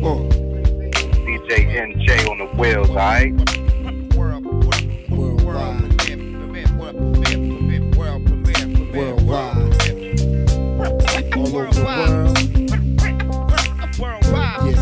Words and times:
DJ 0.00 1.76
NJ 1.76 2.08
on 2.30 2.38
the 2.38 2.46
wheels, 2.56 2.88
alright? 2.88 3.32
Worldwide. 8.94 9.56
All 11.36 11.46
over 11.46 11.70
the 11.70 11.82
world. 11.84 12.38
Yeah. 14.64 14.80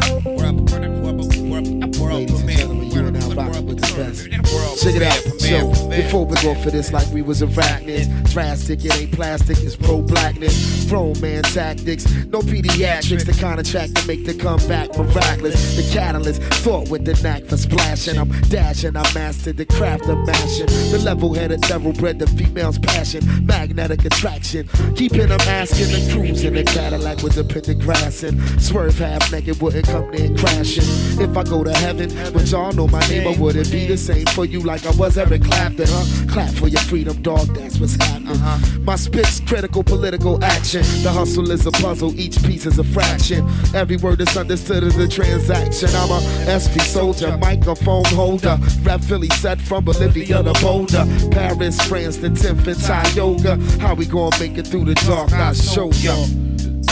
Ladies 2.15 2.41
and 2.41 2.51
gentlemen, 2.51 2.91
you 2.91 3.41
are 3.41 3.63
with 3.63 3.79
the 3.81 3.87
best. 3.97 4.83
Check 4.83 4.95
it 4.95 5.03
out 5.03 5.28
yo. 5.49 5.89
Before 5.89 6.27
we 6.27 6.37
go 6.43 6.55
for 6.55 6.71
this, 6.71 6.93
like 6.93 7.07
we 7.09 7.23
was 7.23 7.43
arachnids. 7.43 8.09
Drastic, 8.33 8.85
it 8.85 8.97
ain't 8.97 9.13
plastic, 9.13 9.59
it's 9.59 9.77
pro 9.77 10.03
blackness. 10.03 10.87
Grown 10.89 11.19
man 11.21 11.43
tactics, 11.43 12.05
no 12.27 12.41
pediatrics. 12.41 13.25
The 13.25 13.33
kind 13.41 13.59
of 13.61 13.69
track 13.69 13.91
to 13.91 14.07
make 14.07 14.25
the 14.25 14.35
comeback 14.35 14.97
miraculous. 14.97 15.77
The 15.77 15.91
catalyst, 15.93 16.43
thought 16.43 16.89
with 16.89 17.05
the 17.05 17.15
knack 17.23 17.45
for 17.45 17.57
splashing. 17.57 18.19
I'm 18.19 18.29
dashing, 18.49 18.97
I 18.97 19.03
mastered 19.15 19.57
the 19.57 19.67
craft 19.67 20.09
of 20.09 20.19
mashing. 20.27 20.67
The 20.67 21.01
level 21.05 21.35
headed 21.35 21.63
thoroughbred, 21.63 22.19
the 22.19 22.27
female's 22.27 22.79
passion. 22.79 23.47
Magnetic 23.47 24.05
attraction, 24.05 24.69
keeping 24.95 25.29
them 25.29 25.41
asking 25.41 25.95
and 25.95 26.13
cruising. 26.13 26.55
The 26.55 26.65
Cadillac 26.65 27.23
with 27.23 27.35
the 27.35 27.45
pentagrass 27.45 28.23
and 28.23 28.39
swerve 28.61 28.99
half 28.99 29.31
naked, 29.33 29.61
wouldn't 29.61 29.87
come 29.87 30.11
near 30.11 30.37
crashing. 30.37 30.85
If 31.21 31.37
I 31.37 31.45
go 31.45 31.65
to 31.65 31.73
heaven, 31.73 32.11
but 32.33 32.51
y'all 32.51 32.73
know 32.73 32.87
my 32.87 33.01
name, 33.09 33.27
I 33.29 33.39
wouldn't 33.39 33.71
be 33.71 33.87
the 33.87 33.97
same 33.97 34.27
for 34.27 34.45
you 34.45 34.61
like 34.61 34.87
I 34.87 34.91
was 34.93 35.17
Eric 35.19 35.38
Clapton, 35.39 35.87
huh? 35.89 36.33
Clap 36.33 36.51
for 36.55 36.69
your 36.69 36.81
freedom, 36.83 37.21
dog, 37.23 37.47
that's 37.55 37.79
what's 37.79 37.97
happening. 37.97 38.29
Uh-huh. 38.29 38.81
My 38.81 38.97
spit's 38.97 39.41
critical 39.41 39.83
political 39.83 40.43
action. 40.45 40.83
The 41.03 41.11
hustle 41.11 41.51
is 41.51 41.67
a 41.67 41.71
puzzle, 41.73 42.19
each 42.19 42.43
piece 42.45 42.67
is 42.67 42.79
a 42.79 42.85
fraction. 42.85 43.49
Every 43.75 43.97
word 43.97 44.21
is 44.21 44.37
understood 44.37 44.85
as 44.85 44.97
a 44.97 45.09
transaction. 45.09 45.91
I'm 45.95 46.11
a 46.11 46.61
SP 46.61 46.81
soldier, 46.81 47.37
microphone 47.39 48.05
holder. 48.07 48.59
Rap 48.83 49.01
Philly 49.03 49.29
set 49.31 49.61
from 49.61 49.85
Bolivia 49.85 50.43
to 50.43 50.53
Boulder. 50.63 51.07
Paris, 51.31 51.81
France, 51.87 52.17
the 52.19 52.29
10th 52.29 52.67
and 52.67 52.81
Tioga. 53.15 53.57
How 53.81 53.95
we 53.95 54.07
gonna 54.07 54.39
make 54.39 54.59
it 54.59 54.67
through 54.67 54.85
the 54.85 54.95
dark? 54.95 55.33
I 55.33 55.53
show 55.53 55.91
ya. 55.93 56.15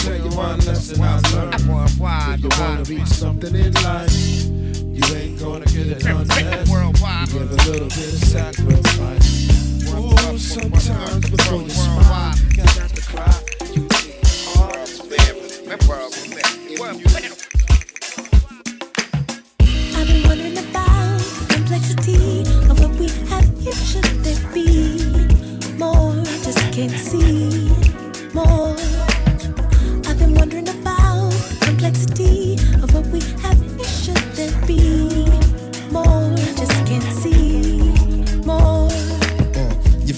Tell 0.03 0.17
you 0.17 0.37
one 0.37 0.61
lesson 0.61 1.01
I 1.01 1.21
learned. 1.35 1.55
If 1.55 2.43
you 2.43 2.49
wanna 2.61 2.85
reach 2.85 3.07
something 3.09 3.55
in 3.55 3.73
life, 3.75 4.13
you 4.97 5.15
ain't 5.15 5.39
gonna 5.39 5.65
get 5.67 5.87
it 5.89 6.07
unless 6.07 6.39
you 6.41 7.39
give 7.39 7.53
a 7.53 7.57
little 7.69 7.89
bit 7.89 8.13
of 8.15 8.21
sacrifice. 8.25 9.29
Ooh, 9.93 10.39
sometimes 10.39 11.31
before 11.31 11.63
you 11.63 11.69
smile, 11.69 12.35
you 12.49 12.57
got 12.57 12.89
to 12.89 13.03
cry. 13.03 13.35
You 13.75 13.83
need 13.83 14.25
heart's 14.57 15.01
I've 19.95 20.07
been 20.09 20.23
wondering 20.29 20.59
about 20.59 21.21
the 21.21 21.47
complexity 21.55 22.41
of 22.71 22.81
what 22.81 22.93
we 22.97 23.09
have 23.29 23.49
here. 23.61 23.75
Should 23.75 24.09
there 24.25 24.41
be 24.55 25.77
more? 25.77 26.15
Just 26.43 26.73
can't 26.73 26.93
see 26.93 27.69
more. 28.33 28.66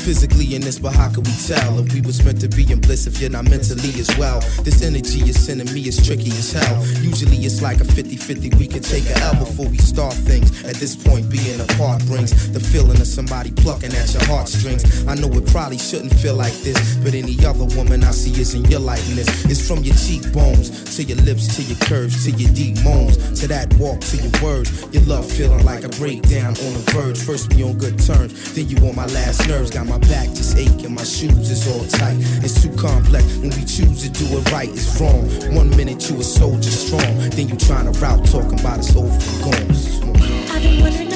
Physically 0.09 0.38
in 0.55 0.63
this, 0.63 0.79
but 0.79 0.95
how 0.95 1.11
can 1.11 1.23
we 1.23 1.33
tell 1.47 1.79
if 1.79 1.93
we 1.93 2.01
was 2.01 2.25
meant 2.25 2.41
to 2.41 2.49
be 2.49 2.71
in 2.71 2.81
bliss 2.81 3.07
if 3.07 3.21
you're 3.21 3.31
not 3.31 3.45
mentally 3.45 4.01
as 4.01 4.11
well? 4.17 4.41
This 4.63 4.83
energy 4.83 5.21
you're 5.21 5.35
sending 5.35 5.73
me 5.73 5.89
is 5.89 6.05
tricky 6.05 6.31
as 6.31 6.53
hell. 6.53 6.85
Usually 7.03 7.37
it's 7.39 7.63
like 7.63 7.81
a 7.81 7.85
50-50, 7.85 8.55
we 8.59 8.67
can 8.67 8.83
take 8.83 9.05
a 9.07 9.19
L 9.19 9.35
before 9.37 9.69
we 9.69 9.79
start 9.79 10.15
things. 10.15 10.65
At 10.65 10.77
this 10.77 10.97
point, 10.97 11.31
being 11.31 11.61
apart 11.61 12.05
brings 12.07 12.53
the 12.53 12.61
feeling 12.61 13.01
of 13.01 13.07
somebody 13.07 13.51
plucking 13.53 13.93
at 13.95 14.13
your 14.13 14.25
heartstrings. 14.25 15.07
I 15.07 15.15
know 15.15 15.29
it 15.33 15.47
probably 15.47 15.79
shouldn't 15.79 16.15
feel 16.15 16.35
like 16.35 16.55
this, 16.65 16.97
but 16.97 17.15
any 17.15 17.37
other 17.45 17.65
woman 17.77 18.05
I 18.05 18.13
see 18.13 18.41
is 18.41 18.55
in 18.55 18.65
your 18.67 18.81
likeness. 18.81 19.29
It's 19.45 19.67
from 19.67 19.83
your 19.83 19.97
cheekbones 19.97 20.97
to 20.97 21.05
your 21.05 21.19
lips 21.19 21.57
to 21.57 21.63
your 21.63 21.79
curves 21.79 22.25
to 22.25 22.31
your 22.33 22.53
deep 22.55 22.83
moans 22.85 23.41
to 23.41 23.49
that 23.49 23.73
walk 23.75 24.01
to 24.01 24.17
your 24.17 24.33
words. 24.43 24.71
Your 24.93 25.05
love 25.05 25.31
feeling 25.31 25.65
like 25.65 25.85
a 25.85 25.89
breakdown 26.01 26.57
on 26.59 26.73
the 26.75 26.85
verge. 26.93 27.19
First 27.19 27.55
we 27.55 27.63
on 27.63 27.79
good 27.79 27.99
terms, 27.99 28.55
then 28.55 28.69
you 28.69 28.77
on 28.89 28.97
my 28.97 29.07
last 29.07 29.47
nerves. 29.49 29.71
Got 29.71 29.87
my 29.87 29.99
back 29.99 30.29
just 30.39 30.57
aching, 30.57 30.95
my 30.95 31.03
shoes 31.03 31.51
is 31.51 31.67
all 31.67 31.85
tight. 31.99 32.17
It's 32.45 32.63
too 32.63 32.71
complex 32.77 33.27
when 33.39 33.51
we 33.51 33.65
choose 33.65 34.03
to 34.03 34.09
do 34.09 34.25
it 34.39 34.53
right. 34.53 34.69
It's 34.69 35.01
wrong. 35.01 35.27
One 35.53 35.69
minute 35.77 36.09
you 36.09 36.21
a 36.21 36.23
soldier 36.23 36.71
strong, 36.71 37.19
then 37.31 37.49
you 37.49 37.57
trying 37.57 37.93
to 37.93 37.99
route 37.99 38.25
talking 38.25 38.59
about 38.61 38.79
it's 38.79 38.95
over 38.95 39.11
and 39.11 39.43
gone. 39.43 40.55
I've 40.55 40.63
been 40.63 40.81
wondering 40.81 41.08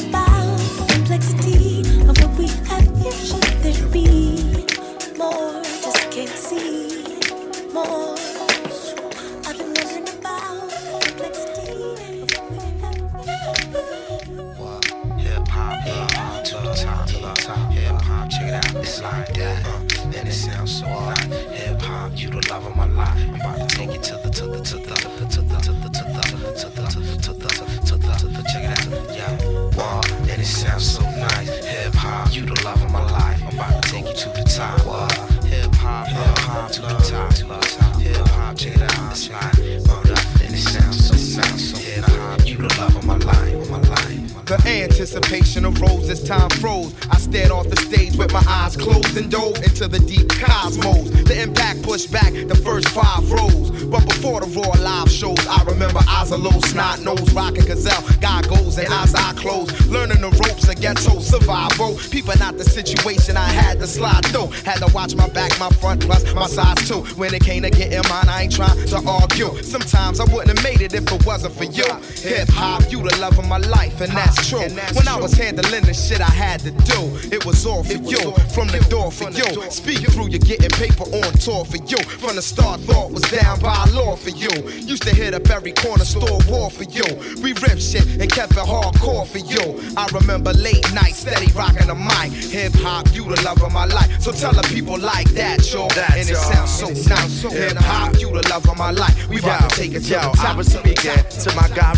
watch 64.93 65.15
my 65.15 65.29
back, 65.29 65.59
my 65.59 65.69
front, 65.81 66.03
plus 66.03 66.35
my 66.35 66.47
size 66.47 66.89
too. 66.89 67.03
When 67.17 67.35
it 67.35 67.43
came 67.43 67.63
to 67.63 67.71
getting 67.71 68.09
mine, 68.09 68.29
I 68.29 68.43
ain't 68.43 68.53
trying 68.53 68.87
to 68.87 68.97
argue. 69.07 69.63
Sometimes 69.63 70.21
I 70.21 70.25
wouldn't 70.25 70.57
have 70.57 70.65
made 70.65 70.81
it 70.81 70.95
if 70.95 71.11
it 71.11 71.27
wasn't 71.27 71.55
for 71.55 71.65
you. 71.65 71.85
Hip 72.23 72.49
hop, 72.51 72.91
you 72.91 73.03
the 73.03 73.17
love 73.21 73.39
of 73.39 73.49
my 73.49 73.59
life, 73.59 74.01
and 74.01 74.13
that's 74.13 74.49
true. 74.49 74.61
When 74.61 75.09
I 75.09 75.17
was 75.19 75.33
handling 75.33 75.83
the 75.85 75.93
shit 75.93 76.21
I 76.21 76.31
had 76.31 76.61
to 76.61 76.71
do, 76.71 77.01
it 77.35 77.45
was 77.45 77.67
all 77.67 77.83
for 77.83 77.95
you. 77.95 78.33
From 78.55 78.69
the 78.69 78.85
door 78.89 79.11
for 79.11 79.31
you. 79.31 79.71
Speak 79.71 80.07
through, 80.13 80.29
you're 80.29 80.39
getting 80.39 80.71
paper 80.71 81.03
on 81.03 81.33
tour 81.35 81.65
for 81.65 81.79
you. 81.79 81.99
From 82.23 82.37
the 82.37 82.43
start, 82.43 82.81
thought 82.81 83.11
was 83.11 83.23
down 83.23 83.59
by 83.61 83.85
law 83.93 84.15
for 84.15 84.31
you. 84.31 84.51
Used 84.87 85.03
to 85.03 85.15
hit 85.15 85.35
up 85.35 85.51
every 85.51 85.73
corner 85.73 86.05
store 86.05 86.39
war 86.49 86.71
for 86.71 86.85
you. 86.85 87.05
We 87.43 87.55
ripped 87.55 87.83
shit 87.83 88.07
and 88.21 88.31
kept 88.31 88.53
it 88.53 88.59
hardcore 88.59 89.27
for 89.27 89.39
you. 89.39 89.83
I 89.97 90.07
remember 90.15 90.53
late 90.53 90.87
nights, 90.95 91.19
steady 91.19 91.51
rocking 91.53 91.89
the 91.89 91.95
mic. 91.97 92.31
Hip 92.55 92.73
hop, 92.77 93.13
you 93.13 93.25
the 93.25 93.41
love 93.43 93.63
of 93.63 93.73
my 93.73 93.87
life. 93.87 94.23
So 94.23 94.31
tell 94.33 94.53
the 94.53 94.63
people 94.63 94.99
like 94.99 95.29
that, 95.35 95.67
yo. 95.73 95.89
And 96.15 96.29
it 96.29 96.37
sounds 96.37 96.71
so 96.71 96.87
nice. 96.89 97.43
Hip 97.43 97.77
hop, 97.79 98.21
you 98.21 98.31
the 98.31 98.47
love 98.49 98.69
of 98.69 98.79
my 98.79 98.93
life. 98.93 99.29
We 99.29 99.39
about 99.39 99.71
to 99.71 99.77
take 99.77 99.93
it 99.95 100.01
to 100.05 100.09
Yo, 100.13 100.21
the 100.21 100.31
I 100.31 100.35
top. 100.35 100.57
was 100.57 100.69
speaking 100.73 101.19
to 101.43 101.55
my 101.57 101.69
guy 101.75 101.95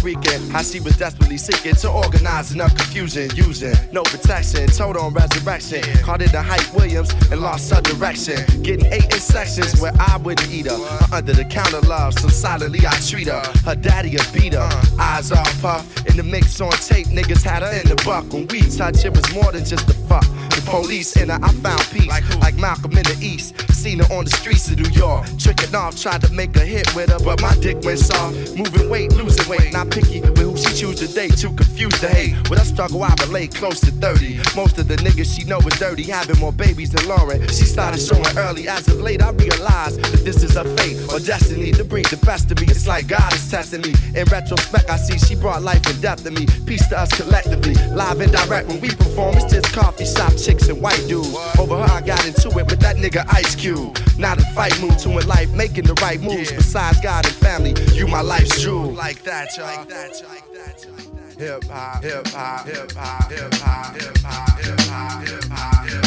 How 0.50 0.62
she 0.62 0.81
was 0.81 0.96
desperately 0.96 1.37
seeking 1.37 1.75
to 1.76 1.90
organize 1.90 2.52
enough 2.52 2.75
confusion, 2.76 3.31
using 3.34 3.75
no 3.93 4.02
protection. 4.02 4.66
Told 4.69 4.96
on 4.96 5.12
resurrection. 5.12 5.82
Called 6.02 6.22
it 6.22 6.32
the 6.32 6.43
Hype 6.43 6.72
Williams 6.75 7.12
and 7.31 7.40
lost 7.40 7.72
her 7.72 7.81
direction. 7.81 8.38
Getting 8.62 8.87
eight 8.93 9.05
in 9.12 9.20
sections 9.20 9.81
where 9.81 9.93
I 9.99 10.16
wouldn't 10.19 10.50
eat 10.50 10.66
her. 10.66 10.76
Her 10.76 11.16
under 11.16 11.32
the 11.32 11.44
counter 11.44 11.81
love, 11.81 12.19
so 12.19 12.28
silently 12.28 12.87
I 12.87 12.94
treat 13.00 13.28
her. 13.28 13.43
Her 13.64 13.75
daddy 13.75 14.16
a 14.16 14.20
beat 14.32 14.55
her. 14.55 14.69
Eyes 14.99 15.32
all 15.32 15.44
puff. 15.61 16.06
In 16.06 16.16
the 16.16 16.22
mix 16.22 16.61
on 16.61 16.70
tape, 16.72 17.08
niggas 17.08 17.43
had 17.43 17.62
her 17.62 17.72
in 17.72 17.88
the 17.88 17.96
buck. 18.05 18.32
When 18.32 18.46
we 18.49 18.62
touch, 18.62 19.05
it 19.05 19.11
was 19.11 19.34
more 19.34 19.52
than 19.52 19.64
just 19.64 19.88
a 19.88 19.94
fuck. 20.08 20.25
The 20.50 20.62
police 20.66 21.16
in 21.16 21.28
her, 21.31 21.38
I 21.43 21.52
found 21.55 21.81
peace. 21.93 22.06
Like 22.06 22.55
Malcolm 22.56 22.93
in 22.93 23.05
the 23.05 23.19
East. 23.20 23.55
Seen 23.84 23.98
her 23.98 24.14
on 24.14 24.25
the 24.25 24.31
streets 24.31 24.70
of 24.70 24.81
New 24.81 24.88
York. 24.92 25.26
Tricking 25.38 25.75
off, 25.75 26.00
tried 26.00 26.22
to 26.22 26.32
make 26.32 26.56
a 26.56 26.64
hit 26.64 26.88
with 26.94 27.10
her, 27.10 27.19
but 27.22 27.42
my 27.42 27.54
dick 27.56 27.76
went 27.84 27.98
soft. 27.98 28.56
Moving 28.56 28.88
weight, 28.88 29.12
losing 29.12 29.46
weight, 29.46 29.75
not 29.75 29.90
picky 29.90 30.22
with 30.22 30.38
who 30.38 30.56
she 30.56 30.72
choose 30.72 31.00
to 31.00 31.06
date. 31.12 31.36
Too 31.36 31.52
confused 31.52 32.00
to 32.00 32.08
hate. 32.08 32.32
With 32.48 32.62
a 32.62 32.64
struggle, 32.64 33.02
I 33.02 33.14
relate 33.20 33.54
close 33.54 33.81
to 33.81 33.90
30. 33.90 34.40
Most 34.56 34.78
of 34.78 34.88
the 34.88 34.96
niggas 34.96 35.36
she 35.36 35.44
know 35.44 35.58
is 35.58 35.78
dirty, 35.78 36.04
having 36.04 36.38
more 36.38 36.50
babies 36.50 36.92
than 36.92 37.04
Lauryn. 37.04 37.46
She 37.50 37.66
started 37.66 38.00
showing 38.00 38.25
early. 38.38 38.69
As 38.69 38.88
of 38.88 39.02
late, 39.02 39.20
I 39.22 39.32
realized 39.32 40.00
that 40.00 40.25
this 40.25 40.42
is 40.42 40.56
a 40.56 40.64
fate 40.78 40.96
or 41.12 41.20
destiny 41.20 41.70
to 41.72 41.84
bring 41.84 42.04
the 42.04 42.16
best 42.25 42.50
of 42.50 42.60
me. 42.62 42.69
It's 42.69 42.87
like 42.87 43.06
God 43.06 43.34
is 43.34 43.50
testing 43.50 43.82
me. 43.82 43.92
In 44.14 44.25
retrospect, 44.32 44.88
I 44.88 44.96
see 44.96 45.19
she 45.19 45.34
brought 45.34 45.60
life 45.60 45.84
and 45.84 46.00
death 46.00 46.25
to 46.25 46.30
me. 46.30 46.46
Peace 46.64 46.88
to 46.88 46.98
us 46.98 47.12
collectively. 47.12 47.75
Live 47.92 48.22
and 48.22 48.32
direct 48.32 48.66
when 48.66 48.80
we 48.80 48.88
perform, 48.88 49.37
it's 49.37 49.52
just 49.52 49.75
coffee 49.75 50.06
shop 50.06 50.32
chicks 50.38 50.69
and 50.69 50.80
white 50.80 51.04
dudes. 51.06 51.37
Over 51.58 51.76
her, 51.76 51.92
I 51.92 52.00
got 52.00 52.25
into 52.26 52.48
it 52.48 52.64
with 52.64 52.80
that 52.80 52.96
nigga 52.96 53.26
Ice 53.28 53.54
Cube. 53.54 53.74
Not 54.19 54.38
a 54.38 54.44
fight 54.55 54.81
move 54.81 54.97
to 54.99 55.19
in 55.19 55.26
life, 55.26 55.50
making 55.53 55.85
the 55.85 55.94
right 55.94 56.21
moves. 56.21 56.53
Besides 56.53 57.00
God 57.00 57.26
and 57.26 57.35
family, 57.35 57.75
you 57.93 58.06
my 58.06 58.21
life's 58.21 58.61
jewel. 58.61 58.93
Like 58.93 59.23
that, 59.25 59.56
y'all. 59.56 59.67
Like 59.67 59.88
that, 59.88 60.23
like 60.29 60.53
that, 60.53 60.87
like 60.88 61.12
that. 61.15 61.38
Hip 61.38 61.65
hop, 61.65 62.03
hip 62.03 62.29
hop, 62.29 62.67
hip 62.67 62.93
hop, 62.93 63.31
hip 63.31 63.55
hop, 63.55 63.94
hip 63.94 64.17
hop, 64.19 64.59
hip 64.61 64.81
hop, 64.81 65.26
hip 65.26 65.44
hop, 65.44 65.87
hip 65.87 65.94
hop, 65.99 66.03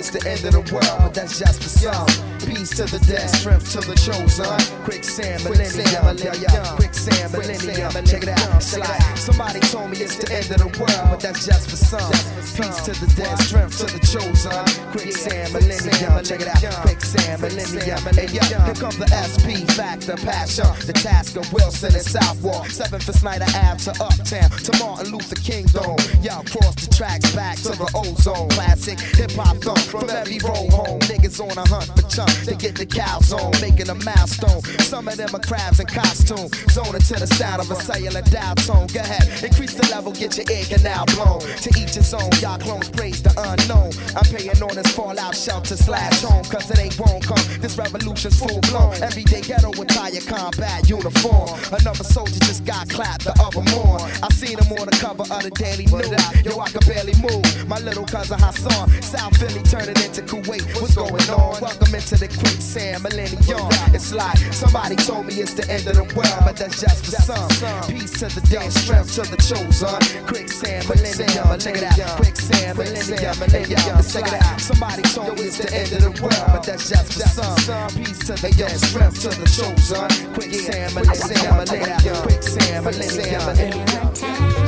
it's 0.00 0.08
the 0.08 0.30
end 0.30 0.42
of 0.46 0.52
the 0.52 0.72
world, 0.72 0.96
but 0.98 1.12
that's 1.12 1.38
just 1.38 1.62
for 1.62 1.68
some. 1.68 2.39
Peace 2.60 2.76
to 2.76 2.84
the 2.84 3.02
dead, 3.08 3.24
strength 3.30 3.72
to 3.72 3.80
the 3.80 3.96
chosen. 3.96 4.44
Quicksand 4.84 5.42
millennium, 5.44 6.12
yeah. 6.44 6.76
Quicksand 6.76 7.32
millennium, 7.32 8.04
check 8.04 8.20
it 8.20 8.28
out. 8.28 8.60
Slide. 8.60 9.16
Somebody 9.16 9.60
told 9.60 9.88
me 9.88 9.96
it's 10.04 10.20
the 10.20 10.28
end 10.28 10.44
of 10.52 10.60
the 10.60 10.68
world, 10.76 11.08
but 11.08 11.20
that's 11.20 11.46
just 11.46 11.70
for 11.72 11.80
some. 11.80 12.12
Peace 12.52 12.84
to 12.84 12.92
the 13.00 13.08
dead, 13.16 13.32
strength 13.48 13.80
to 13.80 13.88
the 13.88 14.00
chosen. 14.04 14.52
Quicksand 14.92 15.56
millennium, 15.56 16.20
check 16.20 16.44
it 16.44 16.52
out. 16.52 16.84
Quicksand 16.84 17.40
millennium, 17.40 17.96
hey, 18.12 18.28
yeah. 18.28 18.44
Here 18.44 18.76
comes 18.76 19.00
the 19.00 19.08
SP 19.08 19.64
factor, 19.72 20.20
passion. 20.20 20.68
The 20.84 20.92
task 20.92 21.40
of 21.40 21.48
Wilson 21.56 21.96
and 21.96 22.04
Southwark. 22.04 22.68
Seventh 22.68 23.08
for 23.08 23.16
Snyder 23.16 23.48
Ave 23.56 23.88
to 23.88 23.92
Uptown 24.04 24.52
to 24.52 24.72
Martin 24.84 25.16
Luther 25.16 25.40
King 25.40 25.64
Dome. 25.72 25.96
Y'all 26.20 26.44
cross 26.44 26.76
the 26.76 26.92
tracks 26.92 27.32
back 27.32 27.56
to 27.64 27.72
the 27.72 27.88
ozone. 27.96 28.52
Classic 28.52 29.00
hip 29.16 29.32
hop 29.32 29.56
thump 29.64 29.80
from 29.80 30.10
every 30.12 30.36
road 30.44 30.68
home. 30.68 31.00
Niggas 31.08 31.40
on 31.40 31.56
a 31.56 31.64
hunt 31.64 31.88
for 31.96 32.04
chunk 32.12 32.49
to 32.50 32.56
get 32.56 32.74
the 32.74 32.86
cows 32.86 33.32
on, 33.32 33.52
making 33.60 33.88
a 33.90 33.94
milestone. 33.94 34.60
Some 34.82 35.06
of 35.06 35.16
them 35.16 35.30
are 35.32 35.38
crabs 35.38 35.78
in 35.78 35.86
costume. 35.86 36.50
Zoning 36.68 37.00
to 37.00 37.14
the 37.14 37.26
sound 37.38 37.62
of 37.62 37.70
a 37.70 37.76
cellular 37.76 38.22
dial 38.22 38.56
tone. 38.56 38.88
Go 38.90 39.00
ahead, 39.00 39.22
increase 39.44 39.74
the 39.74 39.86
level, 39.94 40.10
get 40.10 40.36
your 40.36 40.46
ear 40.50 40.64
canal 40.66 41.06
blown. 41.14 41.38
To 41.38 41.70
each 41.78 41.94
his 41.94 42.12
own, 42.12 42.26
y'all 42.42 42.58
clones 42.58 42.90
praise 42.90 43.22
the 43.22 43.30
unknown. 43.38 43.94
I'm 44.18 44.26
paying 44.34 44.58
on 44.58 44.74
this 44.74 44.90
fallout 44.90 45.36
shelter 45.36 45.76
slash 45.76 46.22
home, 46.22 46.42
cause 46.50 46.68
it 46.70 46.78
ain't 46.80 46.98
won't 46.98 47.22
come. 47.22 47.38
This 47.62 47.78
revolution's 47.78 48.34
full 48.34 48.58
blown. 48.66 48.98
Everyday 48.98 49.42
ghetto 49.42 49.70
attire 49.70 50.18
combat 50.26 50.90
uniform. 50.90 51.54
Another 51.70 52.02
soldier 52.02 52.40
just 52.50 52.64
got 52.64 52.90
clapped, 52.90 53.30
the 53.30 53.34
other 53.38 53.62
more. 53.78 54.02
I 54.26 54.28
seen 54.34 54.58
him 54.58 54.72
on 54.74 54.90
the 54.90 54.96
cover 54.98 55.22
of 55.22 55.42
the 55.46 55.54
Daily 55.54 55.86
News. 55.86 56.18
Yo, 56.42 56.58
I 56.58 56.66
can 56.74 56.82
barely 56.82 57.14
move. 57.22 57.46
My 57.68 57.78
little 57.78 58.06
cousin 58.06 58.42
Hassan, 58.42 58.90
South 59.02 59.38
Philly 59.38 59.62
turning 59.62 59.98
into 60.02 60.26
Kuwait. 60.26 60.66
What's 60.82 60.98
going 60.98 61.30
on? 61.30 61.62
Welcome 61.62 61.94
into 61.94 62.18
the 62.18 62.39
quicksand 62.40 63.02
millennium. 63.02 63.68
It's 63.94 64.12
like 64.12 64.38
somebody 64.52 64.96
told 64.96 65.26
me 65.26 65.34
it's 65.34 65.54
the 65.54 65.68
end 65.70 65.86
of 65.86 65.96
the 65.96 66.04
world, 66.16 66.40
but 66.44 66.56
that's 66.56 66.80
just 66.80 67.04
for 67.04 67.12
some. 67.12 67.86
Peace 67.88 68.12
to 68.20 68.26
the 68.28 68.40
dead, 68.48 68.72
strength 68.72 69.14
to 69.14 69.22
the 69.22 69.36
chosen. 69.36 70.00
Quicksand 70.26 70.88
millennium, 70.88 71.46
out. 71.46 72.16
Quicksand 72.16 72.78
millennium, 72.78 73.38
millennium, 73.38 74.02
check 74.02 74.26
it 74.26 74.42
out. 74.42 74.60
Somebody 74.60 75.02
told 75.14 75.36
me 75.36 75.44
it's 75.44 75.58
the 75.58 75.68
end 75.72 75.92
of 75.92 76.00
the 76.02 76.12
world, 76.22 76.48
but 76.52 76.62
that's 76.64 76.88
just 76.88 77.12
for 77.12 77.28
some. 77.28 77.90
Peace 77.94 78.18
to 78.26 78.34
the 78.40 78.50
dead, 78.56 78.76
strength 78.80 79.20
to 79.22 79.30
the 79.30 79.46
chosen. 79.46 80.08
Quicksand 80.34 80.94
millennium, 80.94 81.56
millennium, 81.60 82.16
quicksand 82.22 82.84
millennium, 82.84 83.42
millennium. 83.46 84.59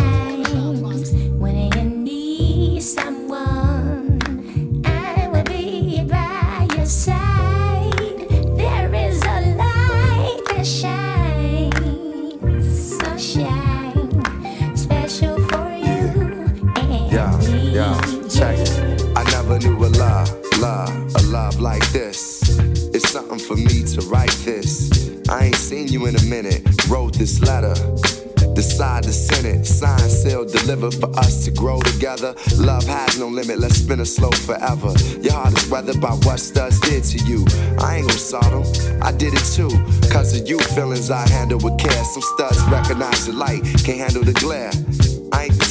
Check. 18.43 18.59
I 19.17 19.23
never 19.31 19.59
knew 19.59 19.77
a 19.87 19.91
love, 20.05 20.29
love, 20.59 20.91
a 21.17 21.23
love 21.29 21.61
like 21.61 21.87
this. 21.93 22.59
It's 22.95 23.09
something 23.09 23.39
for 23.39 23.57
me 23.57 23.85
to 23.95 24.01
write 24.11 24.37
this. 24.45 24.91
I 25.29 25.47
ain't 25.47 25.57
seen 25.57 25.89
you 25.89 26.07
in 26.07 26.17
a 26.17 26.25
minute. 26.25 26.63
Wrote 26.89 27.15
this 27.15 27.41
letter. 27.41 27.75
Decide 28.55 29.05
to 29.05 29.13
send 29.13 29.47
it. 29.47 29.65
Sign, 29.65 30.09
seal, 30.11 30.45
deliver 30.45 30.91
for 30.91 31.11
us 31.19 31.45
to 31.45 31.51
grow 31.53 31.81
together. 31.81 32.35
Love 32.57 32.85
has 32.85 33.19
no 33.19 33.29
limit. 33.29 33.59
Let's 33.59 33.77
spin 33.77 34.01
it 34.01 34.07
slow 34.07 34.31
forever. 34.31 34.93
Your 35.21 35.33
heart 35.33 35.57
is 35.57 35.69
weathered 35.71 36.01
by 36.01 36.13
what 36.27 36.39
studs 36.41 36.81
did 36.81 37.05
to 37.05 37.19
you. 37.25 37.47
I 37.79 37.99
ain't 37.99 38.09
gon' 38.09 38.19
saw 38.19 38.43
them. 38.51 38.65
I 39.03 39.13
did 39.13 39.35
it 39.35 39.47
too. 39.57 39.71
Cause 40.13 40.39
of 40.39 40.49
you, 40.49 40.59
feelings 40.75 41.11
I 41.11 41.27
handle 41.29 41.61
with 41.63 41.79
care. 41.79 42.05
Some 42.05 42.23
studs 42.35 42.61
recognize 42.65 43.27
the 43.27 43.33
light, 43.33 43.63
can't 43.85 44.01
handle 44.05 44.25
the 44.25 44.35
glare. 44.35 44.73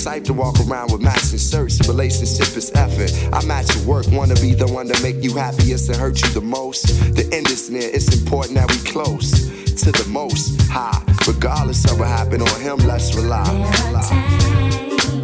Type 0.03 0.24
to 0.24 0.33
walk 0.33 0.56
around 0.68 0.92
with 0.92 1.01
matching 1.01 1.38
shirts. 1.38 1.88
Relationship 1.88 2.57
is 2.57 2.71
effort. 2.74 3.12
I 3.31 3.45
match 3.45 3.75
your 3.75 3.86
work, 3.86 4.07
wanna 4.12 4.33
be 4.36 4.56
the 4.56 4.65
one 4.68 4.88
to 4.88 5.03
make 5.03 5.24
you 5.24 5.36
happiest 5.36 5.89
and 5.89 5.98
hurt 5.98 6.19
you 6.24 6.30
the 6.30 6.42
most. 6.42 6.88
The 7.15 7.29
end 7.31 7.48
is 7.51 7.70
near, 7.70 7.88
it's 7.88 8.12
important 8.20 8.55
that 8.55 8.67
we 8.72 8.77
close 8.77 9.29
to 9.29 9.91
the 9.91 10.05
most 10.10 10.60
high. 10.63 11.03
Regardless 11.27 11.86
of 11.86 12.00
what 12.00 12.08
happened 12.08 12.41
on 12.41 12.62
him, 12.62 12.77
let's 12.88 13.13
rely. 13.13 13.43
Rely. 13.89 15.21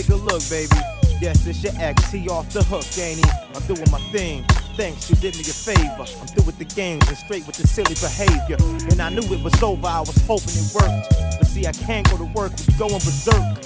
Take 0.00 0.16
a 0.16 0.16
look, 0.16 0.40
baby. 0.48 0.80
Yes, 1.20 1.46
it's 1.46 1.62
your 1.62 1.74
ex. 1.76 2.10
He 2.10 2.26
off 2.30 2.48
the 2.54 2.62
hook, 2.64 2.88
ain't 2.96 3.20
he? 3.20 3.30
I'm 3.52 3.60
doing 3.68 3.84
my 3.92 4.00
thing. 4.08 4.44
Thanks, 4.72 5.10
you 5.10 5.16
did 5.16 5.36
me 5.36 5.42
a 5.42 5.52
favor. 5.52 5.92
I'm 5.92 6.26
through 6.26 6.44
with 6.44 6.56
the 6.56 6.64
games 6.64 7.06
and 7.06 7.18
straight 7.18 7.46
with 7.46 7.56
the 7.56 7.68
silly 7.68 7.92
behavior. 8.00 8.56
And 8.88 8.96
I 8.96 9.10
knew 9.10 9.20
it 9.28 9.44
was 9.44 9.62
over, 9.62 9.86
I 9.86 10.00
was 10.00 10.16
hoping 10.24 10.56
it 10.56 10.72
worked. 10.72 11.36
But 11.36 11.46
see, 11.46 11.66
I 11.66 11.72
can't 11.72 12.08
go 12.08 12.16
to 12.16 12.24
work 12.32 12.52
you 12.64 12.72
going 12.78 12.96
berserk. 12.96 13.60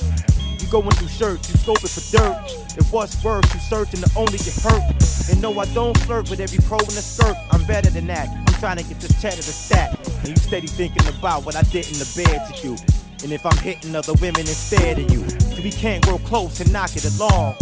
You 0.59 0.67
going 0.75 0.91
through 0.99 1.07
shirts, 1.07 1.47
you 1.51 1.55
scoping 1.55 1.87
for 1.87 2.03
dirt. 2.11 2.35
If 2.75 2.93
what's 2.93 3.15
worse, 3.23 3.47
you 3.55 3.61
searching 3.61 4.03
to 4.03 4.11
only 4.19 4.39
get 4.39 4.59
hurt. 4.59 4.83
And 5.31 5.41
no, 5.41 5.57
I 5.57 5.67
don't 5.67 5.97
flirt 5.99 6.31
with 6.31 6.41
every 6.41 6.59
pro 6.67 6.83
in 6.83 6.99
the 6.99 7.05
skirt. 7.07 7.37
I'm 7.53 7.63
better 7.67 7.91
than 7.91 8.09
that. 8.09 8.27
I'm 8.27 8.55
trying 8.59 8.79
to 8.79 8.83
get 8.83 8.99
this 8.99 9.15
cheddar 9.23 9.37
to 9.37 9.55
stack. 9.55 9.95
And 10.27 10.31
you 10.31 10.37
steady 10.43 10.67
thinking 10.67 11.07
about 11.15 11.47
what 11.47 11.55
I 11.55 11.63
did 11.63 11.87
in 11.87 11.95
the 11.95 12.11
bed 12.19 12.43
to 12.51 12.67
you. 12.67 12.77
And 13.23 13.33
if 13.33 13.47
I'm 13.47 13.57
hitting 13.59 13.95
other 13.95 14.15
women 14.15 14.41
instead 14.41 14.99
of 14.99 15.11
you, 15.13 15.25
so 15.55 15.63
we 15.63 15.71
can't 15.71 16.05
grow 16.05 16.19
close 16.19 16.61
and 16.61 16.73
knock 16.73 16.97
it 16.97 17.05
along. 17.17 17.57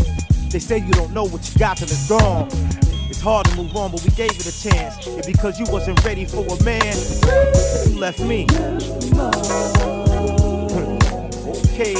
They 0.50 0.58
say 0.58 0.78
you 0.78 0.92
don't 0.92 1.12
know 1.12 1.24
what 1.24 1.48
you 1.52 1.58
got 1.58 1.76
till 1.76 1.88
it's 1.88 2.08
gone. 2.08 2.48
It's 3.08 3.20
hard 3.20 3.46
to 3.46 3.56
move 3.56 3.74
on, 3.76 3.90
but 3.90 4.02
we 4.02 4.10
gave 4.10 4.30
it 4.30 4.46
a 4.46 4.62
chance. 4.62 5.06
And 5.06 5.24
because 5.26 5.58
you 5.58 5.66
wasn't 5.70 6.02
ready 6.04 6.24
for 6.24 6.44
a 6.46 6.64
man, 6.64 6.94
you 7.86 7.98
left 7.98 8.20
me. 8.20 8.46
okay. 11.64 11.94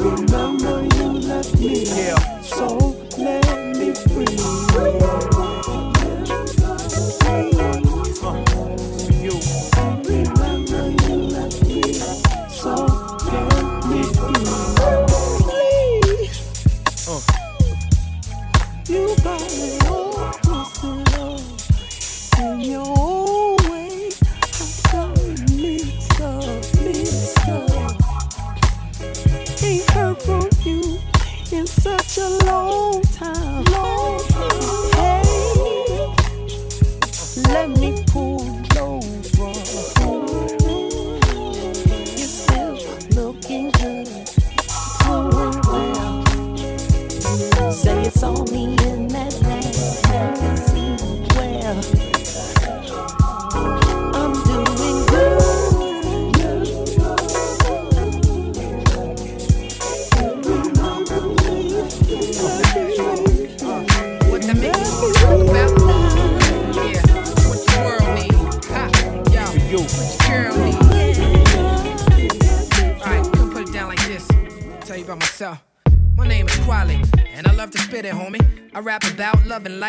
Remember 0.00 0.82
you 0.96 1.12
left 1.20 1.54
me. 1.58 1.84
Yeah. 1.84 2.40
So 2.40 2.96
let 3.18 3.76
me 3.76 3.92
free. 3.94 5.29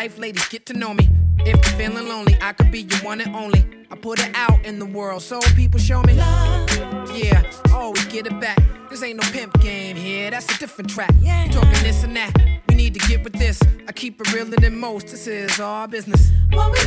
Life, 0.02 0.18
ladies, 0.18 0.48
get 0.48 0.66
to 0.66 0.72
know 0.72 0.92
me. 0.92 1.08
If 1.46 1.54
you're 1.64 1.78
feeling 1.78 2.08
lonely, 2.08 2.36
I 2.42 2.52
could 2.54 2.72
be 2.72 2.80
your 2.80 2.98
one 3.04 3.20
and 3.20 3.36
only. 3.36 3.64
I 3.88 3.94
put 3.94 4.18
it 4.18 4.32
out 4.34 4.64
in 4.64 4.80
the 4.80 4.84
world 4.84 5.22
so 5.22 5.38
people 5.54 5.78
show 5.78 6.02
me. 6.02 6.14
Yeah, 6.14 7.42
always 7.72 8.04
get 8.06 8.26
it 8.26 8.40
back. 8.40 8.58
This 8.90 9.00
ain't 9.04 9.22
no 9.22 9.30
pimp 9.30 9.60
game 9.60 9.94
here, 9.94 10.28
that's 10.32 10.52
a 10.52 10.58
different 10.58 10.90
track. 10.90 11.14
Yeah. 11.20 11.46
Talking 11.52 11.84
this 11.84 12.02
and 12.02 12.16
that, 12.16 12.32
we 12.68 12.74
need 12.74 12.94
to 12.94 13.08
get 13.08 13.22
with 13.22 13.34
this. 13.34 13.62
I 13.86 13.92
keep 13.92 14.20
it 14.20 14.32
realer 14.32 14.56
than 14.56 14.76
most, 14.76 15.06
this 15.06 15.28
is 15.28 15.60
our 15.60 15.86
business. 15.86 16.32
What 16.50 16.72
we 16.72 16.81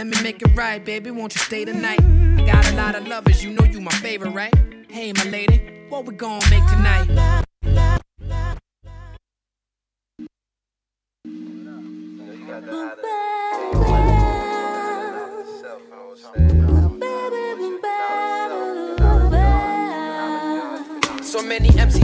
Let 0.00 0.06
me 0.06 0.22
make 0.22 0.40
it 0.40 0.48
right, 0.56 0.82
baby. 0.82 1.10
Won't 1.10 1.34
you 1.34 1.42
stay 1.42 1.66
tonight? 1.66 2.00
I 2.00 2.42
got 2.46 2.66
a 2.72 2.74
lot 2.74 2.94
of 2.94 3.06
lovers, 3.06 3.44
you 3.44 3.50
know 3.50 3.64
you 3.64 3.82
my 3.82 3.90
favorite, 3.90 4.30
right? 4.30 4.54
Hey, 4.88 5.12
my 5.12 5.24
lady, 5.24 5.58
what 5.90 6.06
we 6.06 6.14
gonna 6.14 6.42
make 6.48 6.66
tonight? 6.68 7.39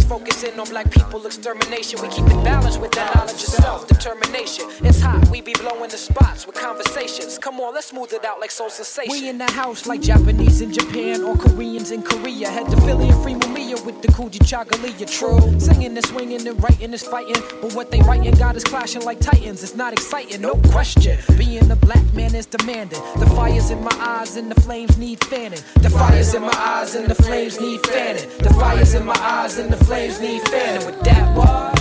Focusing 0.09 0.59
on 0.61 0.69
black 0.69 0.89
people 0.91 1.27
extermination. 1.27 2.01
We 2.01 2.07
keep 2.09 2.27
it 2.27 2.45
balanced 2.45 2.81
with 2.81 2.93
that 2.93 3.13
knowledge 3.17 3.43
of 3.43 3.51
self 3.65 3.89
determination. 3.89 4.67
It's 4.81 5.01
hot, 5.01 5.29
we 5.31 5.41
be 5.41 5.53
blowing 5.55 5.91
the 5.91 5.99
spots 5.99 6.47
with 6.47 6.55
conversations. 6.55 7.39
Come 7.39 7.59
on, 7.59 7.75
let's 7.75 7.89
smooth 7.89 8.13
it 8.13 8.25
out 8.25 8.39
like 8.39 8.53
soul 8.53 8.71
sensation. 8.71 9.11
We 9.11 9.29
in 9.29 9.39
the 9.39 9.51
house 9.51 9.85
like 9.85 10.01
Japanese 10.01 10.61
in 10.61 10.73
Japan 10.73 11.25
or 11.25 11.37
Koreans 11.37 11.91
in 11.91 12.03
Korea. 12.03 12.49
Head 12.49 12.69
to 12.71 12.77
Philly 12.83 13.09
and 13.09 13.21
free 13.23 13.35
Mumia 13.35 13.85
with 13.85 14.01
the 14.01 14.09
Kujichagulia. 14.09 15.11
True, 15.11 15.59
singing 15.59 15.97
and 15.97 16.07
swinging 16.07 16.47
and 16.47 16.63
writing 16.63 16.93
is 16.93 17.03
fighting, 17.03 17.43
but 17.61 17.75
what 17.75 17.91
they 17.91 18.01
writing 18.03 18.35
got 18.35 18.55
us 18.55 18.63
clashing 18.63 19.03
like 19.03 19.19
titans. 19.19 19.65
It's 19.65 19.75
not 19.75 19.93
exciting, 19.93 20.41
no 20.41 20.55
question. 20.71 21.19
Being 21.37 21.69
a 21.69 21.77
black 21.77 22.05
man 22.15 22.33
is 22.37 22.47
demanding. 22.47 23.01
The 23.19 23.27
fires 23.35 23.71
in 23.71 23.83
my 23.83 23.97
eyes 23.99 24.37
and 24.37 24.53
the 24.53 24.61
flames 24.61 24.97
need 24.99 25.25
fanning. 25.25 25.61
The 25.81 25.91
fires 25.91 26.33
in 26.33 26.43
my 26.43 26.55
eyes 26.55 26.95
and 26.95 27.09
the 27.09 27.17
flames 27.17 27.61
need 27.61 27.85
fanning. 27.89 28.29
The 28.39 28.55
fires 28.55 28.95
in 28.95 29.05
my 29.05 29.17
my 29.17 29.27
eyes 29.27 29.59
and 29.59 29.73
the 29.73 29.77
flames 29.77 29.96
need 29.97 30.43
fanning 30.49 30.85
with 30.85 31.01
that 31.05 31.37
what? 31.37 31.75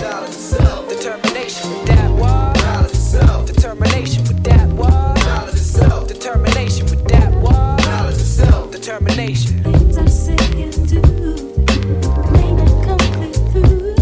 Determination 0.88 1.70
with 1.70 1.86
that 1.86 2.10
what? 2.10 3.46
Determination 3.46 4.22
with 4.24 4.42
that 4.44 4.68
what? 4.70 6.08
Determination 6.08 6.86
with 6.86 7.04
that 7.08 7.32
what? 7.42 8.72
Determination. 8.72 9.62
Things 9.62 9.98
I 9.98 10.06
say 10.06 10.36
and 10.62 10.88
do 10.88 11.02
may 12.32 12.52
not 12.52 12.84
come 12.84 12.98
through. 13.52 13.94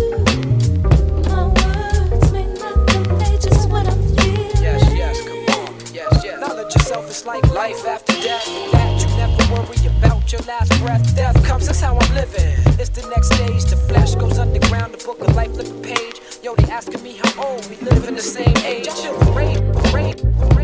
My 1.24 1.44
words 1.48 2.32
may 2.32 2.46
not 2.54 2.86
convey 2.86 3.36
just 3.38 3.68
what 3.68 3.86
I'm 3.88 4.00
feeling. 4.16 4.62
Yes, 4.62 4.82
yes, 4.94 5.20
come 5.26 5.44
on. 5.58 5.74
Yes, 5.92 6.24
yes. 6.24 6.40
Knowledge 6.40 6.74
yourself 6.74 7.10
is 7.10 7.26
like 7.26 7.44
life 7.50 7.84
after 7.86 8.12
death. 8.22 8.46
That 8.72 9.00
you 9.00 9.08
never 9.16 9.42
worry 9.52 9.86
about 9.98 10.30
your 10.32 10.42
last 10.42 10.70
breath. 10.80 11.16
Death 11.16 11.42
comes, 11.44 11.66
that's 11.66 11.80
how 11.80 11.98
I'm 11.98 12.14
living. 12.14 12.52
It's 12.78 12.90
the 12.90 13.06
next 13.08 13.34
stage. 13.34 13.64
The 13.64 13.76
flash 14.14 14.28
goes 14.28 14.38
underground. 14.38 14.94
The 14.94 15.04
book 15.04 15.20
of 15.20 15.34
life 15.34 15.54
flip 15.54 15.82
page. 15.82 16.20
Yo, 16.42 16.54
they 16.54 16.70
asking 16.70 17.02
me 17.02 17.18
how 17.22 17.44
old. 17.44 17.66
We 17.68 17.76
live 17.76 18.08
in 18.08 18.14
the 18.14 18.22
same 18.22 18.56
age. 18.64 18.88
I 18.88 18.94
feel 18.94 19.18
great, 19.32 19.58
great, 19.90 20.38
great. 20.50 20.63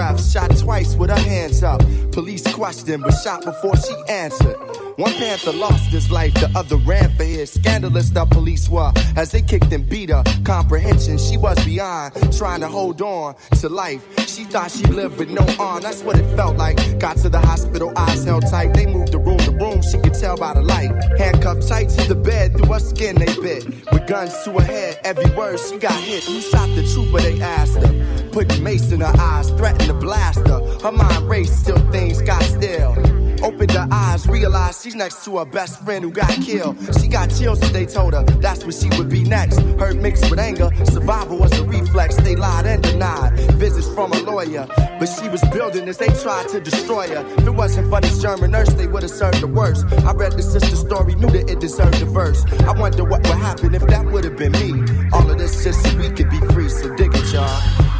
Breath. 0.00 0.30
Shot 0.30 0.56
twice 0.56 0.96
with 0.96 1.10
her 1.10 1.18
hands 1.28 1.62
up. 1.62 1.82
Police 2.12 2.42
questioned, 2.54 3.02
but 3.02 3.12
shot 3.12 3.44
before 3.44 3.76
she 3.76 3.94
answered. 4.08 4.89
One 5.00 5.14
panther 5.14 5.52
lost 5.52 5.86
his 5.86 6.10
life, 6.10 6.34
the 6.34 6.52
other 6.54 6.76
ran 6.76 7.16
for 7.16 7.24
his. 7.24 7.50
Scandalous 7.50 8.10
the 8.10 8.26
police 8.26 8.68
were 8.68 8.92
as 9.16 9.30
they 9.30 9.40
kicked 9.40 9.72
and 9.72 9.88
beat 9.88 10.10
her. 10.10 10.22
Comprehension 10.44 11.16
she 11.16 11.38
was 11.38 11.56
beyond, 11.64 12.12
trying 12.36 12.60
to 12.60 12.68
hold 12.68 13.00
on 13.00 13.34
to 13.60 13.68
life. 13.70 14.04
She 14.28 14.44
thought 14.44 14.70
she 14.70 14.84
lived 14.88 15.16
with 15.16 15.30
no 15.30 15.46
arm, 15.58 15.80
that's 15.80 16.02
what 16.02 16.18
it 16.18 16.36
felt 16.36 16.58
like. 16.58 16.76
Got 16.98 17.16
to 17.18 17.30
the 17.30 17.40
hospital, 17.40 17.94
eyes 17.96 18.24
held 18.24 18.46
tight. 18.50 18.74
They 18.74 18.84
moved 18.84 19.12
the 19.12 19.18
room 19.18 19.38
to 19.38 19.52
room, 19.52 19.80
she 19.80 19.96
could 19.96 20.12
tell 20.12 20.36
by 20.36 20.52
the 20.52 20.60
light. 20.60 20.90
Handcuffed 21.16 21.66
tight 21.66 21.88
to 21.88 22.06
the 22.06 22.14
bed 22.14 22.58
through 22.58 22.68
what 22.68 22.82
skin 22.82 23.16
they 23.16 23.34
bit. 23.40 23.64
With 23.90 24.06
guns 24.06 24.34
to 24.44 24.52
her 24.52 24.62
head, 24.62 25.00
every 25.02 25.34
word 25.34 25.58
she 25.60 25.78
got 25.78 25.94
hit. 25.94 26.24
Who 26.24 26.42
shot 26.42 26.68
the 26.76 26.82
trooper, 26.92 27.22
they 27.22 27.40
asked 27.40 27.78
her. 27.78 28.28
Put 28.32 28.60
mace 28.60 28.92
in 28.92 29.00
her 29.00 29.14
eyes, 29.18 29.48
threatened 29.52 29.88
to 29.88 29.94
blast 29.94 30.46
her. 30.46 30.60
Her 30.82 30.92
mind 30.92 31.26
raced, 31.26 31.58
still 31.60 31.80
things 31.90 32.20
got 32.20 32.42
still. 32.42 33.19
Opened 33.42 33.72
her 33.72 33.88
eyes, 33.90 34.26
realized 34.28 34.82
she's 34.82 34.94
next 34.94 35.24
to 35.24 35.38
her 35.38 35.44
best 35.44 35.82
friend 35.84 36.04
who 36.04 36.10
got 36.10 36.30
killed. 36.42 36.76
She 37.00 37.08
got 37.08 37.30
chills 37.30 37.62
as 37.62 37.72
they 37.72 37.86
told 37.86 38.14
her 38.14 38.22
that's 38.40 38.64
what 38.64 38.74
she 38.74 38.88
would 38.98 39.08
be 39.08 39.22
next. 39.24 39.58
Hurt 39.78 39.96
mixed 39.96 40.30
with 40.30 40.38
anger, 40.38 40.70
survival 40.84 41.38
was 41.38 41.52
a 41.58 41.64
reflex. 41.64 42.16
They 42.16 42.36
lied 42.36 42.66
and 42.66 42.82
denied. 42.82 43.38
Visits 43.54 43.88
from 43.94 44.12
a 44.12 44.20
lawyer, 44.22 44.66
but 44.98 45.06
she 45.06 45.28
was 45.28 45.42
building 45.52 45.88
as 45.88 45.98
they 45.98 46.08
tried 46.22 46.48
to 46.48 46.60
destroy 46.60 47.08
her. 47.08 47.24
If 47.38 47.46
it 47.46 47.50
wasn't 47.50 47.90
for 47.90 48.00
this 48.00 48.20
German 48.20 48.50
nurse, 48.50 48.72
they 48.74 48.86
would 48.86 49.02
have 49.02 49.10
served 49.10 49.40
the 49.40 49.46
worst. 49.46 49.86
I 50.04 50.12
read 50.12 50.32
the 50.32 50.42
sister 50.42 50.76
story, 50.76 51.14
knew 51.14 51.30
that 51.30 51.50
it 51.50 51.60
deserved 51.60 52.00
a 52.02 52.06
verse. 52.06 52.44
I 52.62 52.72
wonder 52.72 53.04
what 53.04 53.26
would 53.26 53.38
happen 53.38 53.74
if 53.74 53.86
that 53.86 54.06
would 54.06 54.24
have 54.24 54.36
been 54.36 54.52
me. 54.52 54.84
All 55.12 55.28
of 55.30 55.38
this 55.38 55.64
just 55.64 55.82
so 55.82 55.96
we 55.96 56.10
could 56.10 56.30
be 56.30 56.40
free, 56.52 56.68
so 56.68 56.94
dig 56.96 57.10
it, 57.14 57.32
y'all. 57.32 57.99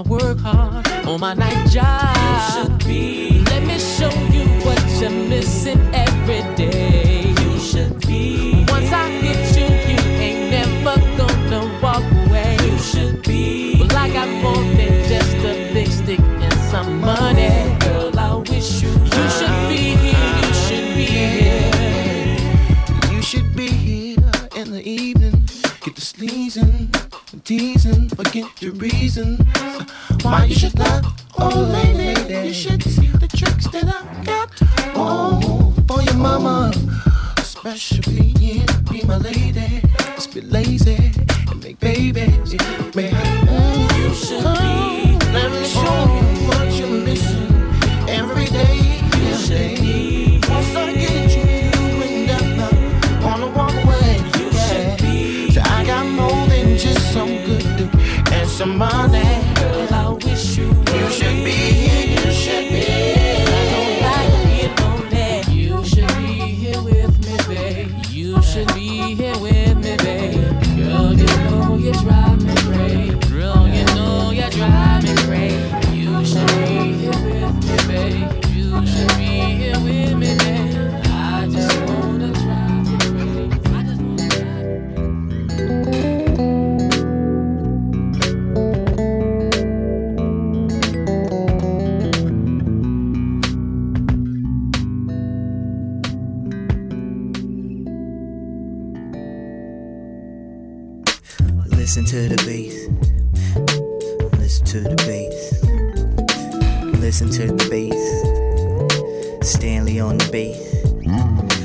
I 0.00 0.02
work 0.04 0.38
hard 0.38 0.86
on 1.06 1.20
my 1.20 1.34
night 1.34 1.68
job. 1.68 2.09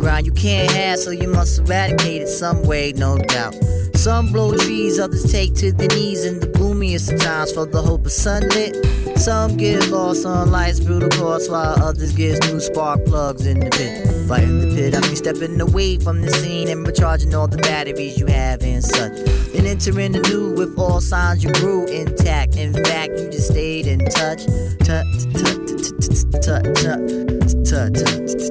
grind 0.00 0.26
you 0.26 0.32
can't 0.32 0.70
have, 0.72 0.98
so 0.98 1.10
you 1.10 1.28
must 1.28 1.60
eradicate 1.60 2.22
it 2.22 2.28
some 2.28 2.62
way, 2.62 2.92
no 2.96 3.18
doubt. 3.18 3.54
Some 3.94 4.32
blow 4.32 4.56
trees, 4.56 4.98
others 4.98 5.30
take 5.30 5.54
to 5.56 5.72
the 5.72 5.86
knees 5.88 6.24
in 6.24 6.40
the 6.40 6.46
gloomiest 6.46 7.12
of 7.12 7.20
times 7.20 7.52
for 7.52 7.66
the 7.66 7.82
hope 7.82 8.06
of 8.06 8.12
sunlit. 8.12 8.74
Some 9.18 9.58
get 9.58 9.88
lost 9.88 10.24
on 10.24 10.50
life's 10.50 10.80
brutal 10.80 11.10
course, 11.10 11.48
while 11.48 11.82
others 11.82 12.12
get 12.12 12.42
new 12.46 12.60
spark 12.60 13.04
plugs 13.04 13.46
in 13.46 13.60
the 13.60 13.68
pit. 13.68 14.26
By 14.26 14.40
in 14.40 14.60
the 14.60 14.74
pit, 14.74 14.94
I 14.94 15.00
mean 15.00 15.16
stepping 15.16 15.60
away 15.60 15.98
from 15.98 16.22
the 16.22 16.30
scene 16.30 16.68
and 16.68 16.86
recharging 16.86 17.34
all 17.34 17.46
the 17.46 17.58
batteries 17.58 18.18
you 18.18 18.26
have 18.26 18.62
and 18.62 18.82
such. 18.82 19.12
Then 19.52 19.66
entering 19.66 20.12
the 20.12 20.20
new 20.20 20.54
with 20.54 20.78
all 20.78 21.02
signs 21.02 21.44
you 21.44 21.52
grew 21.52 21.86
intact. 21.86 22.56
In 22.56 22.72
fact, 22.72 23.12
you 23.12 23.28
just 23.30 23.48
stayed 23.48 23.86
in 23.86 23.98
touch. 23.98 24.46
Touch, 24.80 25.06
touch, 25.34 25.60
touch, 25.68 26.24
touch, 26.40 26.64
touch, 26.82 27.68
touch, 27.68 28.34
touch. 28.34 28.49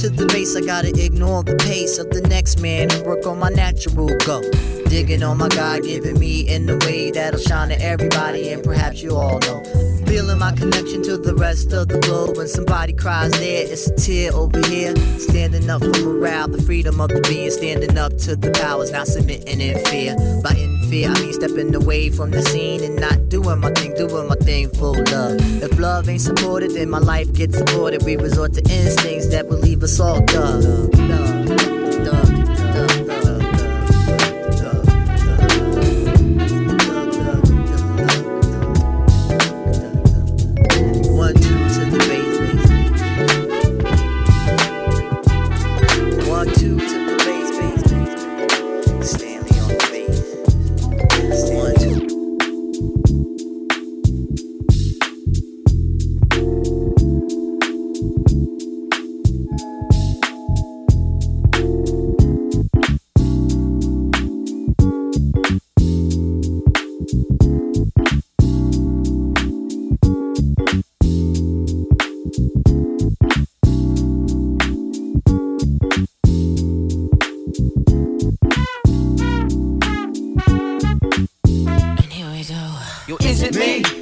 To 0.00 0.08
the 0.08 0.26
base, 0.32 0.56
I 0.56 0.62
gotta 0.62 0.88
ignore 1.04 1.42
the 1.42 1.56
pace 1.56 1.98
of 1.98 2.08
the 2.08 2.22
next 2.22 2.60
man 2.60 2.90
and 2.90 3.04
work 3.04 3.26
on 3.26 3.38
my 3.38 3.50
natural 3.50 4.08
go. 4.24 4.40
Digging 4.88 5.22
on 5.22 5.36
my 5.36 5.48
God 5.48 5.82
given 5.82 6.18
me 6.18 6.48
in 6.48 6.64
the 6.64 6.78
way 6.86 7.10
that'll 7.10 7.38
shine 7.38 7.68
to 7.68 7.82
everybody, 7.82 8.50
and 8.50 8.64
perhaps 8.64 9.02
you 9.02 9.14
all 9.14 9.38
know. 9.40 9.62
Feeling 10.06 10.38
my 10.38 10.52
connection 10.52 11.02
to 11.02 11.18
the 11.18 11.34
rest 11.34 11.72
of 11.72 11.88
the 11.88 11.98
globe. 11.98 12.38
When 12.38 12.48
somebody 12.48 12.94
cries 12.94 13.32
there, 13.32 13.66
it's 13.68 13.88
a 13.88 13.94
tear 13.94 14.32
over 14.32 14.58
here. 14.68 14.96
Standing 15.18 15.68
up 15.68 15.82
for 15.82 16.00
morale, 16.00 16.48
the 16.48 16.62
freedom 16.62 16.98
of 17.00 17.10
the 17.10 17.20
being, 17.28 17.50
standing 17.50 17.98
up 17.98 18.16
to 18.24 18.36
the 18.36 18.50
powers, 18.52 18.90
not 18.90 19.06
submitting 19.06 19.60
in 19.60 19.84
fear. 19.84 20.16
By 20.42 20.52
in 20.56 20.80
fear, 20.88 21.10
I 21.10 21.20
mean 21.20 21.32
stepping 21.34 21.74
away 21.74 22.08
from 22.08 22.30
the 22.30 22.42
scene 22.42 22.79
not 23.00 23.28
doing 23.28 23.58
my 23.58 23.70
thing, 23.72 23.94
doing 23.94 24.28
my 24.28 24.34
thing 24.36 24.68
full 24.70 24.92
love. 24.92 25.62
If 25.62 25.78
love 25.78 26.08
ain't 26.08 26.20
supported, 26.20 26.72
then 26.72 26.90
my 26.90 26.98
life 26.98 27.32
gets 27.32 27.56
supported. 27.56 28.04
We 28.04 28.16
resort 28.16 28.52
to 28.54 28.60
instincts 28.62 29.28
that 29.28 29.48
will 29.48 29.58
leave 29.58 29.82
us 29.82 29.98
all 29.98 30.20
dumb. 83.50 84.00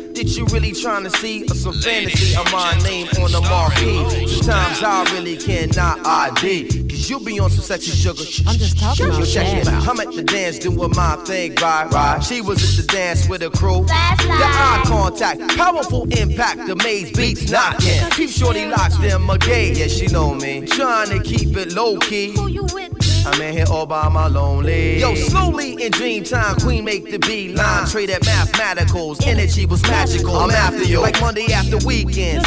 trying 0.80 1.04
to 1.04 1.10
see 1.10 1.44
or 1.44 1.54
some 1.54 1.74
fantasy 1.80 2.36
of 2.36 2.50
my 2.52 2.78
name 2.84 3.06
on 3.22 3.32
the 3.32 3.40
marquee. 3.40 4.26
Sometimes 4.26 4.82
I 4.82 5.04
really 5.12 5.36
cannot 5.36 6.06
ID. 6.06 6.88
Cause 6.88 7.10
you 7.10 7.20
be 7.20 7.38
on 7.40 7.50
some 7.50 7.64
sexy 7.64 7.90
sugar. 7.90 8.22
I'm 8.46 8.56
just 8.58 8.78
talking 8.78 9.06
about 9.06 9.26
check 9.26 9.46
it 9.54 9.68
out. 9.68 9.88
I'm 9.88 10.00
at 10.00 10.12
the 10.12 10.22
dance 10.22 10.58
doing 10.58 10.92
my 10.94 11.16
thing, 11.24 11.54
right? 11.56 11.90
Right. 11.92 12.22
She 12.22 12.40
was 12.40 12.62
at 12.62 12.86
the 12.86 12.92
dance 12.92 13.28
with 13.28 13.42
a 13.42 13.50
crew. 13.50 13.84
The 13.84 13.92
eye 13.92 14.82
contact, 14.86 15.40
powerful 15.56 16.04
impact, 16.16 16.66
the 16.66 16.76
maze 16.76 17.10
beats 17.12 17.50
knocking. 17.50 18.10
Keep 18.12 18.30
shorty 18.30 18.66
locked 18.66 19.02
in 19.02 19.22
my 19.22 19.36
gate. 19.38 19.76
Yeah, 19.76 19.88
she 19.88 20.06
know 20.06 20.34
me. 20.34 20.66
Trying 20.66 21.10
to 21.10 21.22
keep 21.22 21.56
it 21.56 21.72
low 21.74 21.98
key. 21.98 22.34
Who 22.34 22.48
you 22.48 22.66
with? 22.72 23.07
I'm 23.28 23.42
in 23.42 23.52
here 23.52 23.66
all 23.70 23.84
by 23.84 24.08
my 24.08 24.26
lonely. 24.26 24.98
Yo, 24.98 25.14
slowly 25.14 25.82
in 25.82 25.92
dream 25.92 26.24
time, 26.24 26.56
queen 26.56 26.82
make 26.82 27.10
the 27.10 27.18
beat 27.18 27.54
line. 27.54 27.86
Trade 27.86 28.08
at 28.08 28.22
mathematicals, 28.22 29.26
energy 29.26 29.66
was 29.66 29.82
magical. 29.82 30.34
I'm 30.34 30.50
after 30.50 30.82
you, 30.84 31.00
like 31.00 31.20
Monday 31.20 31.52
after 31.52 31.76
weekend. 31.86 32.44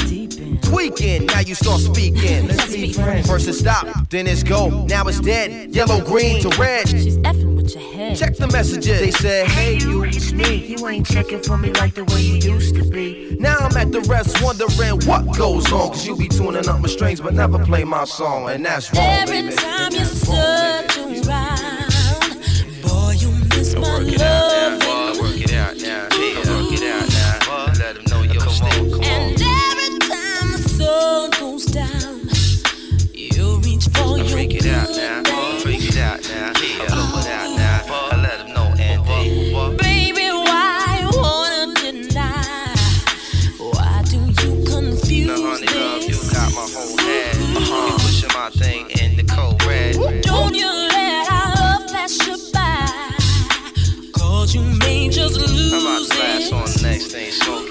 Tweaking, 0.64 1.28
now 1.28 1.42
you 1.42 1.54
start 1.54 1.82
speaking. 1.82 2.48
Let's 2.48 2.74
be 2.74 2.94
friends. 2.94 3.28
First 3.28 3.48
it 3.48 3.54
stop, 3.54 4.10
then 4.10 4.26
it's 4.26 4.42
go. 4.42 4.86
Now 4.86 5.06
it's 5.08 5.20
dead. 5.20 5.70
Yellow, 5.76 6.04
green 6.04 6.42
to 6.42 6.50
red. 6.58 6.90
She's 6.90 7.18
effing 7.20 7.51
with 7.76 7.84
your 7.84 7.94
head. 7.94 8.18
Check 8.18 8.36
the 8.36 8.48
messages. 8.48 9.00
They 9.00 9.12
said, 9.12 9.48
Hey, 9.48 9.78
you, 9.78 10.04
it's 10.04 10.32
me. 10.32 10.56
You 10.56 10.88
ain't 10.88 11.06
checking 11.06 11.42
for 11.42 11.58
me 11.58 11.72
like 11.74 11.94
the 11.94 12.04
way 12.06 12.22
you 12.22 12.36
used 12.36 12.76
to 12.76 12.84
be. 12.84 13.36
Now 13.40 13.58
I'm 13.58 13.76
at 13.78 13.92
the 13.92 14.02
rest 14.02 14.42
wondering 14.44 15.02
what 15.08 15.38
goes 15.38 15.72
on. 15.72 15.90
Cause 15.90 16.06
you 16.06 16.16
be 16.16 16.28
tuning 16.28 16.68
up 16.68 16.80
my 16.80 16.88
strings, 16.88 17.22
but 17.22 17.34
never 17.34 17.64
play 17.64 17.84
my 17.84 18.06
song. 18.06 18.50
And 18.50 18.66
that's 18.66 18.94
wrong. 18.94 19.06
Every 19.06 19.42
baby. 19.44 19.56
time 19.56 19.92
you 19.94 20.06
circle 20.06 21.30
around, 21.30 22.82
boy, 22.82 23.14
you 23.18 23.32
miss 23.50 23.76
my 23.76 24.00
love. 24.00 25.11
I'm 55.34 55.82
about 55.82 56.04
to 56.04 56.16
blast 56.16 56.54
on 56.54 56.66
the 56.66 56.80
next 56.84 57.12
thing 57.14 57.32
smoking. 57.32 57.71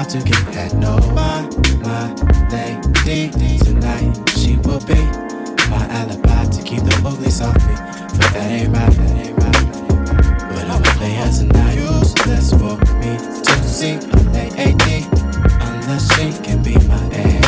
about 0.00 0.10
to 0.10 0.18
get 0.24 0.44
that 0.54 0.72
no. 0.74 0.96
My, 1.12 1.42
my 1.84 2.08
lady 3.04 3.58
tonight, 3.58 4.16
she 4.30 4.56
will 4.64 4.80
be 4.86 5.00
my 5.68 5.84
alibi 5.90 6.44
to 6.46 6.62
keep 6.62 6.80
the 6.84 7.02
ugly 7.04 7.28
off 7.44 7.60
me. 7.68 7.74
But 8.16 8.32
that 8.32 8.50
ain't 8.50 8.74
right, 8.74 8.92
that 8.96 9.16
ain't 9.20 9.36
right. 9.36 9.68
But 10.48 10.64
I'm 10.72 10.80
a 10.80 10.92
player 10.96 11.30
tonight, 11.32 11.76
useless 11.76 12.50
for 12.52 12.76
me 12.96 13.18
to 13.44 13.54
see 13.68 13.96
a 13.96 14.20
lady 14.32 15.04
unless 15.60 16.08
she 16.14 16.32
can 16.42 16.62
be 16.62 16.74
my 16.88 16.96
A. 17.12 17.40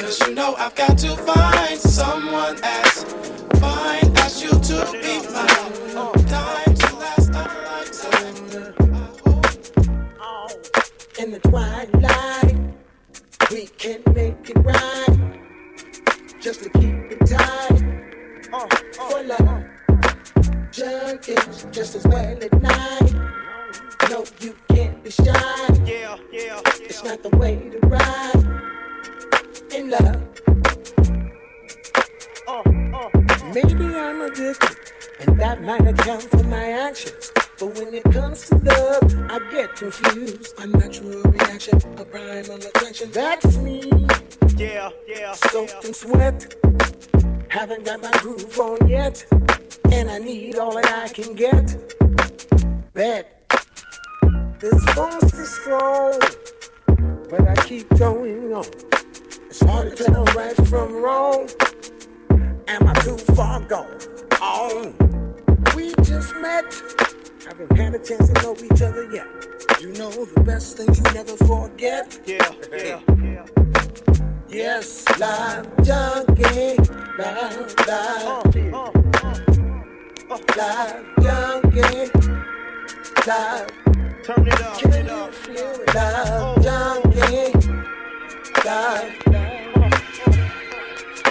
Cause 0.00 0.20
you 0.20 0.34
know 0.34 0.54
I've 0.56 0.74
got 0.76 0.98
to 0.98 1.16
find 1.16 1.80
someone 1.80 2.62
else. 2.62 2.81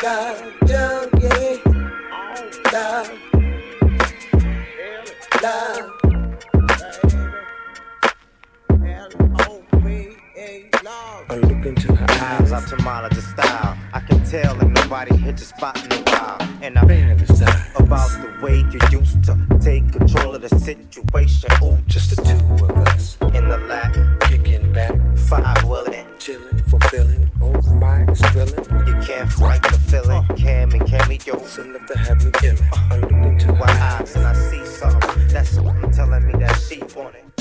Love, 0.04 0.42
love, 0.68 1.10
I 11.30 11.36
look 11.36 11.66
into 11.68 11.94
her 11.94 12.06
eyes. 12.10 12.52
Ophthalmologist 12.52 13.32
style. 13.34 13.78
I 13.94 14.00
can 14.00 14.24
tell 14.26 14.56
that 14.56 14.70
nobody 14.70 15.16
hit 15.18 15.38
the 15.38 15.44
spot 15.44 15.78
in 15.86 15.92
a 15.92 16.02
while. 16.10 16.42
And 16.64 16.80
I 16.80 16.82
fantasize 16.82 17.80
about 17.80 18.10
the 18.24 18.44
way 18.44 18.58
you 18.72 18.80
used 19.00 19.24
to 19.26 19.38
take 19.60 19.92
control 19.92 20.34
of 20.34 20.42
the 20.42 20.50
situation. 20.50 21.50
Oh, 21.62 21.78
just 21.86 22.16
the 22.16 22.24
two 22.24 22.66
of 22.66 22.72
us. 22.88 23.18
In 23.36 23.48
the 23.48 23.60
lap. 23.70 23.96
Kicking 24.22 24.74
back. 24.74 24.94
Five 25.16 25.64
willing. 25.66 26.08
Chilling, 26.18 26.64
fulfilling 26.64 27.31
Drilling. 28.06 28.88
You 28.88 28.96
can't 29.06 29.32
fight 29.32 29.62
the 29.64 29.80
feeling. 29.90 30.26
Uh, 30.30 30.36
Cam 30.36 30.72
and 30.72 30.82
Cammy, 30.82 31.26
yo. 31.26 31.38
Send 31.46 31.76
up 31.76 31.88
to 31.88 31.98
have 31.98 32.24
me 32.24 32.32
killing. 32.32 32.70
I 32.74 32.98
look 32.98 33.12
into 33.12 33.54
my 33.54 33.66
eyes 33.66 34.16
and 34.16 34.26
I 34.26 34.34
see 34.34 34.66
something. 34.66 35.28
That's 35.28 35.50
something 35.50 35.92
telling 35.92 36.26
me 36.28 36.34
that 36.40 36.56
she 36.56 36.80
want 36.96 37.16
it. 37.16 37.41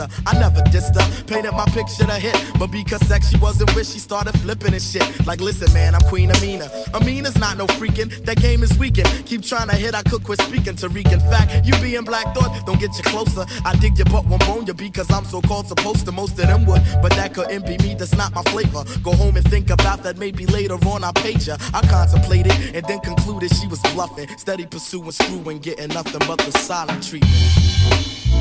sister. 0.00 0.22
I 0.26 0.38
never 0.38 0.60
dissed 0.70 0.94
her, 0.94 1.24
painted 1.24 1.52
my 1.52 1.64
picture 1.66 2.04
to 2.04 2.14
hit. 2.14 2.36
But 2.58 2.70
because 2.70 3.00
sex 3.06 3.30
she 3.30 3.38
wasn't 3.38 3.74
with, 3.74 3.90
she 3.90 3.98
started 3.98 4.38
flipping 4.40 4.72
and 4.72 4.82
shit. 4.82 5.04
Like, 5.26 5.40
listen, 5.40 5.72
man, 5.72 5.94
I'm 5.94 6.00
Queen 6.02 6.30
Amina. 6.30 6.70
Amina's 6.94 7.38
not 7.38 7.56
no 7.56 7.66
freakin'. 7.66 8.24
that 8.24 8.40
game 8.40 8.62
is 8.62 8.76
weakin'. 8.78 9.06
Keep 9.24 9.42
trying 9.42 9.68
to 9.68 9.76
hit, 9.76 9.94
I 9.94 10.02
could 10.02 10.24
quit 10.24 10.40
speaking. 10.42 10.74
Tariq, 10.74 11.12
in 11.12 11.20
fact, 11.20 11.66
you 11.66 11.72
being 11.80 12.04
black 12.04 12.34
thought, 12.34 12.66
don't 12.66 12.80
get 12.80 12.96
you 12.96 13.04
closer. 13.04 13.44
I 13.64 13.76
dig 13.76 13.98
your 13.98 14.06
butt, 14.06 14.26
won't 14.26 14.44
bone 14.46 14.66
you 14.66 14.74
because 14.74 15.10
I'm 15.10 15.24
so 15.24 15.40
called 15.42 15.66
supposed 15.68 16.06
to. 16.06 16.12
Most 16.12 16.32
of 16.32 16.46
them 16.46 16.66
would, 16.66 16.82
but 17.02 17.12
that 17.12 17.34
couldn't 17.34 17.66
be 17.66 17.76
me, 17.78 17.94
that's 17.94 18.14
not 18.14 18.34
my 18.34 18.42
flavor. 18.44 18.84
Go 19.02 19.12
home 19.12 19.36
and 19.36 19.48
think 19.50 19.70
about 19.70 20.02
that, 20.02 20.18
maybe 20.18 20.46
later 20.46 20.74
on 20.74 21.04
I 21.04 21.12
paid 21.12 21.46
ya. 21.46 21.56
I 21.74 21.86
contemplated 21.86 22.52
and 22.74 22.84
then 22.86 23.00
concluded 23.00 23.54
she 23.54 23.66
was 23.66 23.80
bluffing. 23.94 24.28
Steady 24.36 24.66
pursuing, 24.66 25.12
screwing, 25.12 25.58
getting 25.58 25.88
nothing 25.88 26.20
but 26.26 26.38
the 26.38 26.52
silent 26.58 27.02
treatment. 27.02 27.34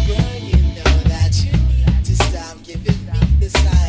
Yeah, 0.07 0.35
yeah 0.37 0.58
side. 3.49 3.88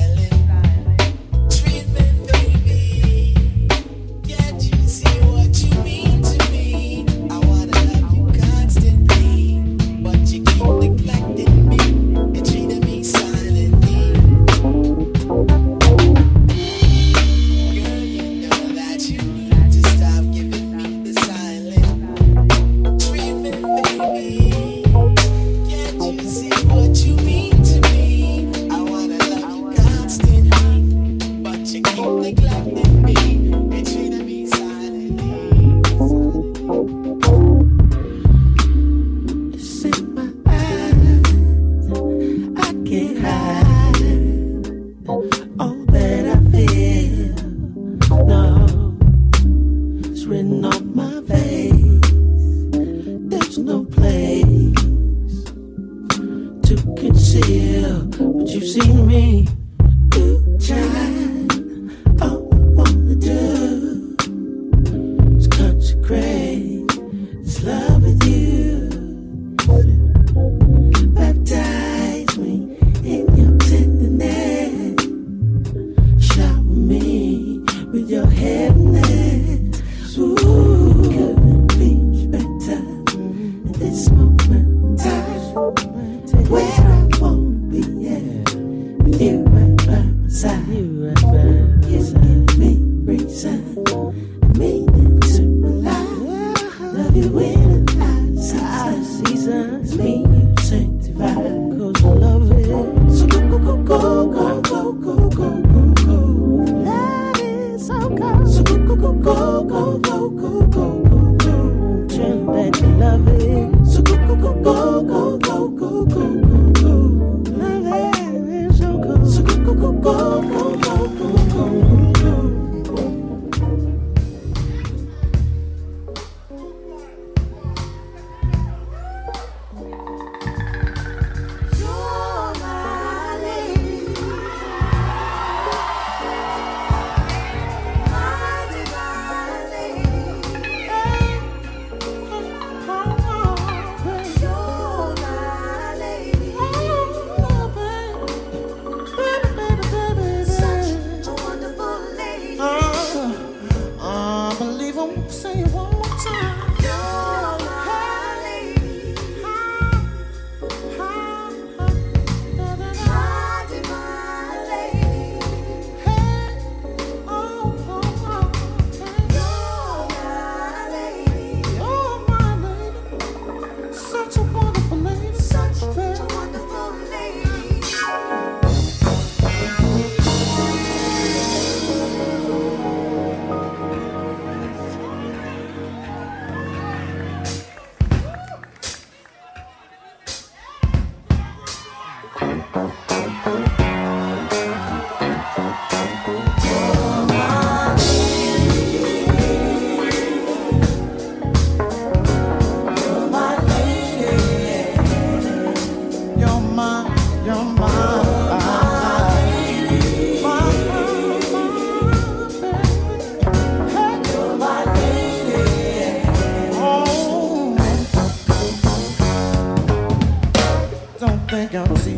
got 221.71 221.87
to 221.87 221.97
see. 221.99 222.10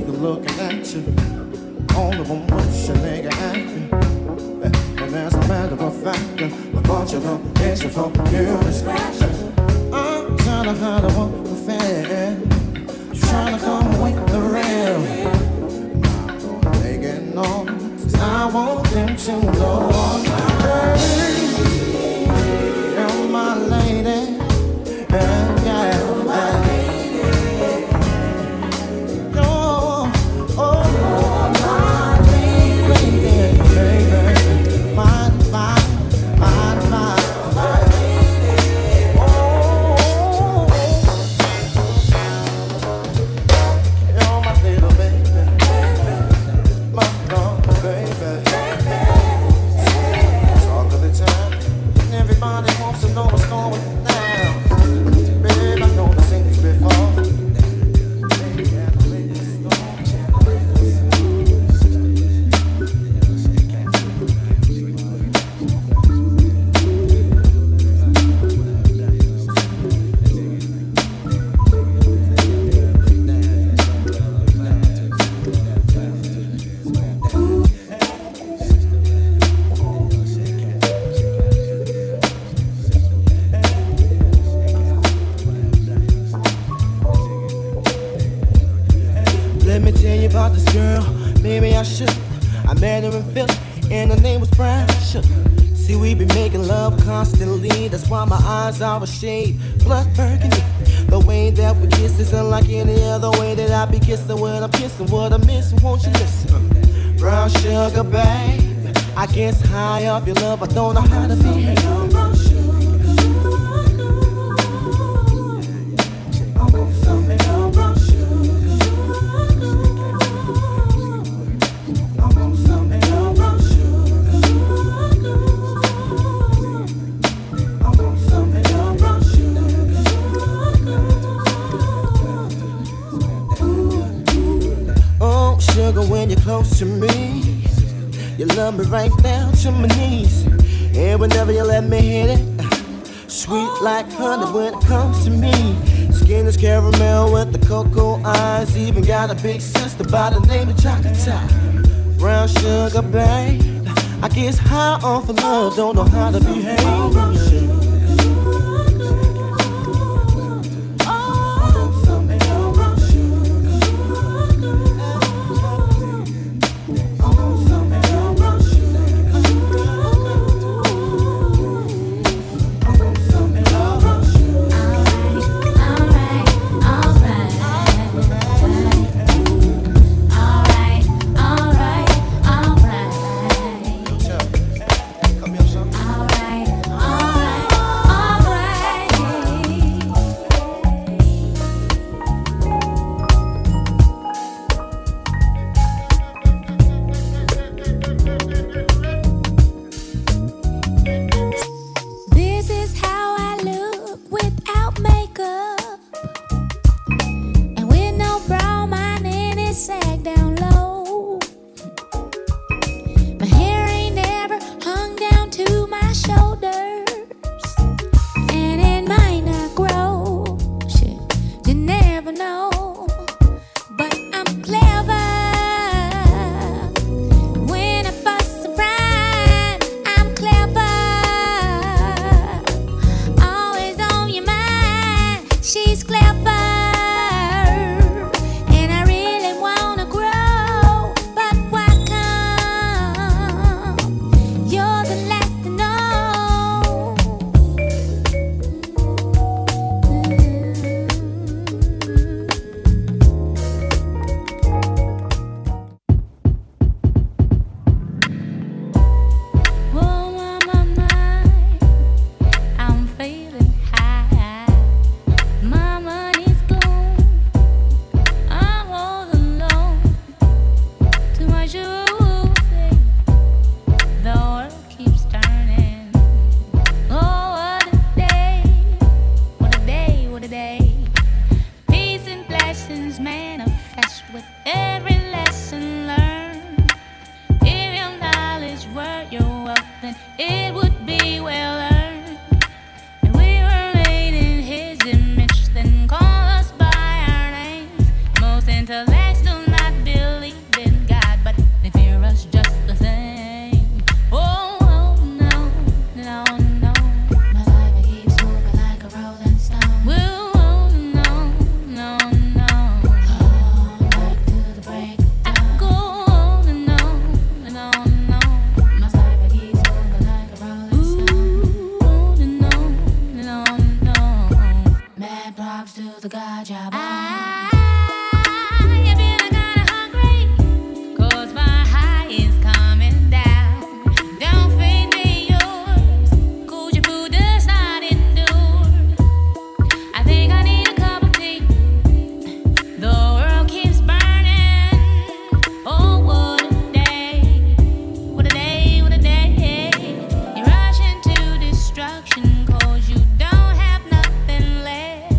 Cause 352.81 353.08
you 353.08 353.18
don't 353.38 353.77
have 353.77 354.02
nothing 354.10 354.83
left. 354.83 355.35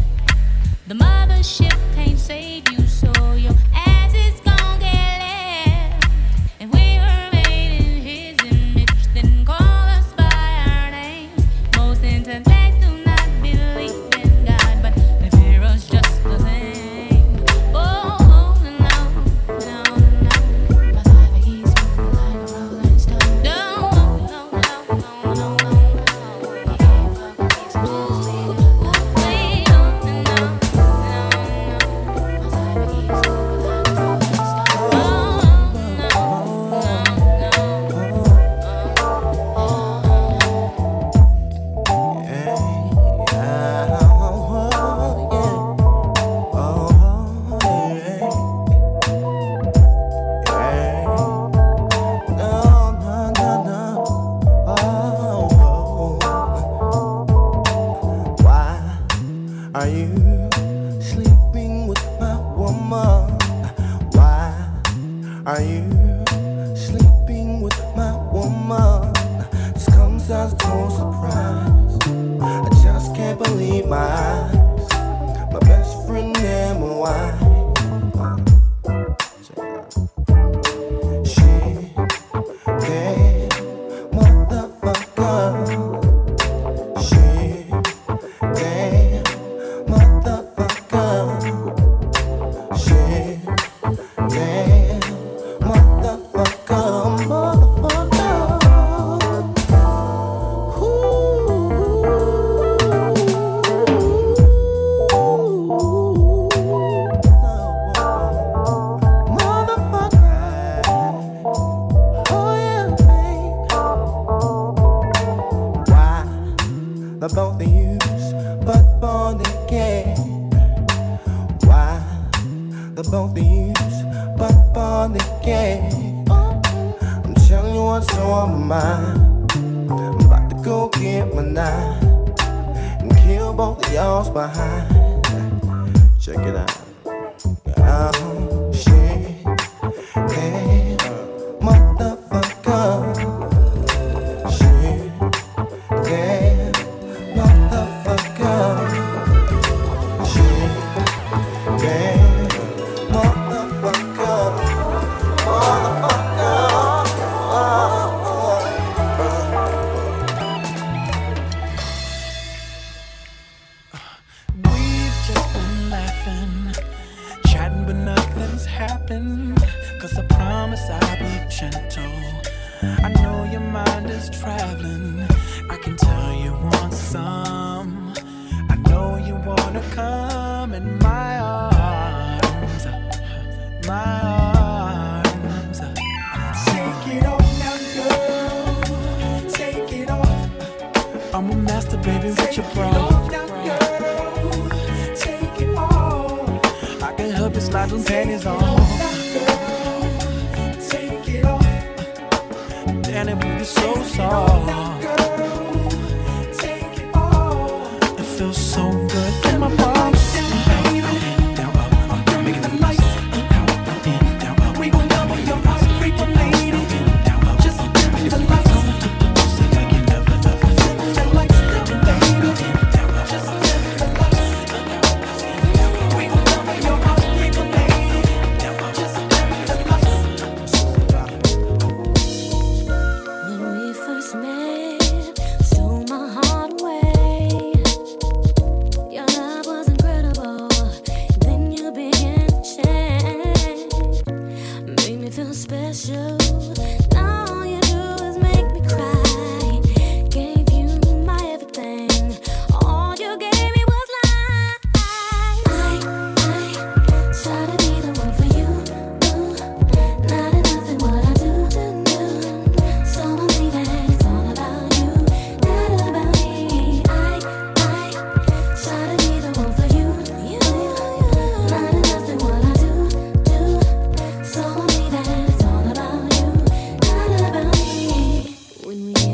The 0.88 0.96
mothership 0.96 1.78
can't 1.96 2.20
save 2.20 2.70
you. 2.72 2.73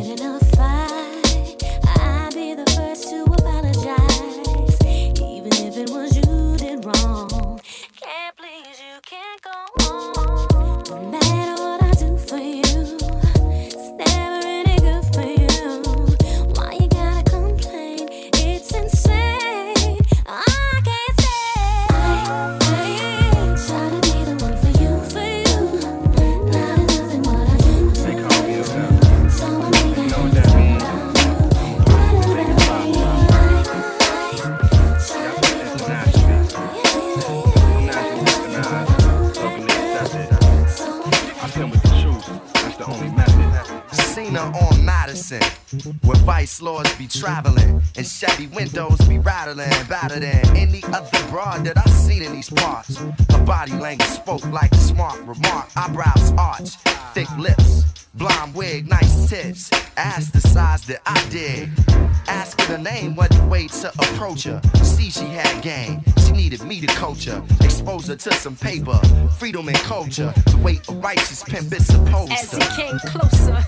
And 0.10 0.22
I'll 0.22 0.40
fight. 0.40 0.79
traveling. 47.20 47.82
And 47.98 48.06
shabby 48.06 48.48
windows 48.48 49.00
be 49.08 49.20
rattling, 49.20 49.70
better 49.88 50.20
than 50.20 50.56
any 50.56 50.82
other 50.86 51.10
broad 51.30 51.66
that 51.66 51.78
I've 51.78 51.92
seen 51.92 52.24
in 52.24 52.34
these 52.34 52.50
parts. 52.50 52.98
Her 52.98 53.44
body 53.46 53.74
language 53.74 54.08
spoke 54.08 54.46
like 54.52 54.72
a 54.72 54.78
smart 54.78 55.20
remark. 55.20 55.70
Eyebrows 55.76 56.32
arch, 56.38 56.70
thick 57.14 57.30
lips, 57.38 57.84
blonde 58.14 58.56
wig, 58.56 58.88
nice 58.88 59.30
tits. 59.30 59.70
Ass 59.98 60.32
the 60.32 60.40
size 60.40 60.86
that 60.86 61.02
I 61.06 61.28
did. 61.30 61.70
Asking 62.30 62.66
her 62.68 62.78
name 62.78 63.16
what 63.16 63.32
the 63.32 63.44
way 63.48 63.68
to 63.68 63.90
approach 63.90 64.44
her. 64.44 64.62
See, 64.84 65.10
she 65.10 65.26
had 65.26 65.62
game. 65.62 66.02
She 66.26 66.32
needed 66.32 66.64
me 66.64 66.80
to 66.80 66.88
coach 66.88 67.26
her. 67.26 67.44
Expose 67.62 68.08
her 68.08 68.16
to 68.16 68.34
some 68.34 68.56
paper, 68.56 68.98
freedom 69.38 69.68
and 69.68 69.78
culture. 69.80 70.34
The 70.46 70.60
weight 70.64 70.88
of 70.88 71.04
righteous 71.04 71.44
pimp 71.44 71.74
is 71.74 71.86
supposed 71.86 72.32
As 72.32 72.54
he 72.54 72.82
came 72.82 72.98
closer, 73.00 73.66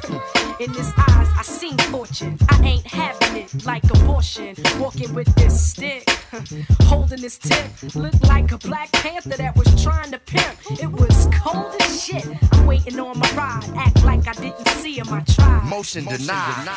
in 0.59 0.73
his 0.73 0.87
eyes 0.97 1.27
I 1.37 1.41
seen 1.43 1.77
fortune. 1.77 2.37
I 2.49 2.61
ain't 2.63 2.87
having 2.87 3.20
like 3.65 3.83
abortion. 3.85 4.55
Walking 4.79 5.13
with 5.13 5.33
this 5.35 5.71
stick, 5.71 6.09
holding 6.81 7.21
this 7.21 7.37
tip, 7.37 7.95
looked 7.95 8.23
like 8.27 8.51
a 8.51 8.57
black 8.57 8.91
panther 8.91 9.37
that 9.37 9.55
was 9.55 9.83
trying 9.83 10.11
to 10.11 10.19
pimp. 10.19 10.57
It 10.81 10.91
was 10.91 11.27
cold 11.33 11.75
as 11.81 12.03
shit 12.03 12.25
waiting 12.65 12.99
on 12.99 13.17
my 13.17 13.29
ride. 13.31 13.63
Act 13.75 14.03
like 14.03 14.27
I 14.27 14.33
didn't 14.33 14.67
see 14.67 14.97
him, 14.97 15.07
I 15.09 15.21
tried. 15.21 15.63
Motion 15.65 16.05
denied. 16.05 16.67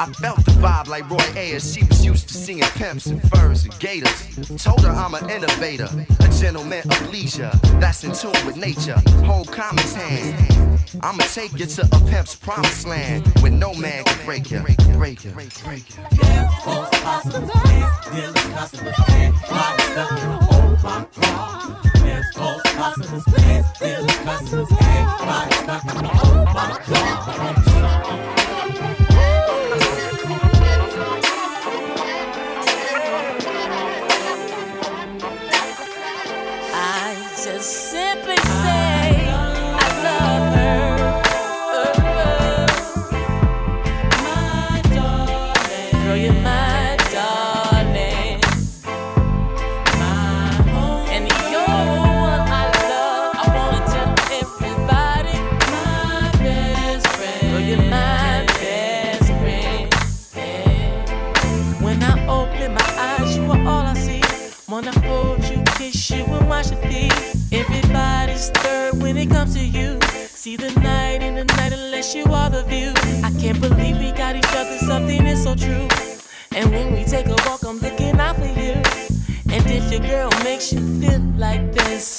I 0.00 0.06
felt 0.20 0.44
the 0.44 0.52
vibe 0.52 0.88
like 0.88 1.08
Roy 1.10 1.24
Ayers. 1.36 1.74
She 1.74 1.84
was 1.84 2.04
used 2.04 2.28
to 2.28 2.34
seeing 2.34 2.62
pimps 2.76 3.06
and 3.06 3.20
furs 3.30 3.64
and 3.64 3.78
gators. 3.78 4.62
Told 4.62 4.82
her 4.84 4.90
I'm 4.90 5.14
an 5.14 5.28
innovator, 5.30 5.88
a 6.20 6.28
gentleman 6.40 6.82
of 6.90 7.10
leisure. 7.10 7.50
That's 7.80 8.04
in 8.04 8.12
tune 8.12 8.46
with 8.46 8.56
nature. 8.56 9.00
Hold 9.24 9.52
Common's 9.52 9.94
hand. 9.94 10.80
I'ma 11.02 11.24
take 11.24 11.52
you 11.58 11.66
to 11.66 11.82
a 11.82 12.00
pimp's 12.10 12.34
promised 12.34 12.86
land 12.86 13.26
where 13.40 13.52
no 13.52 13.74
man 13.74 14.04
can 14.04 14.24
break 14.24 14.50
you. 14.50 14.60
Break 14.60 14.80
you. 14.86 14.94
Break 14.94 15.24
you. 15.24 15.30
Break 15.32 15.84
you. 20.60 20.63
I 20.86 20.96
just 37.42 37.90
simply 37.90 38.36
say. 38.36 38.83
got 74.24 74.36
each 74.36 74.56
other, 74.56 74.78
something 74.78 75.26
is 75.26 75.42
so 75.42 75.54
true. 75.54 75.86
And 76.56 76.70
when 76.70 76.94
we 76.94 77.04
take 77.04 77.26
a 77.26 77.36
walk, 77.46 77.62
I'm 77.62 77.78
looking 77.78 78.18
out 78.18 78.36
for 78.36 78.46
you. 78.46 78.74
And 79.54 79.62
if 79.78 79.92
your 79.92 80.00
girl 80.00 80.30
makes 80.42 80.72
you 80.72 80.80
feel 80.98 81.20
like 81.36 81.74
this, 81.74 82.13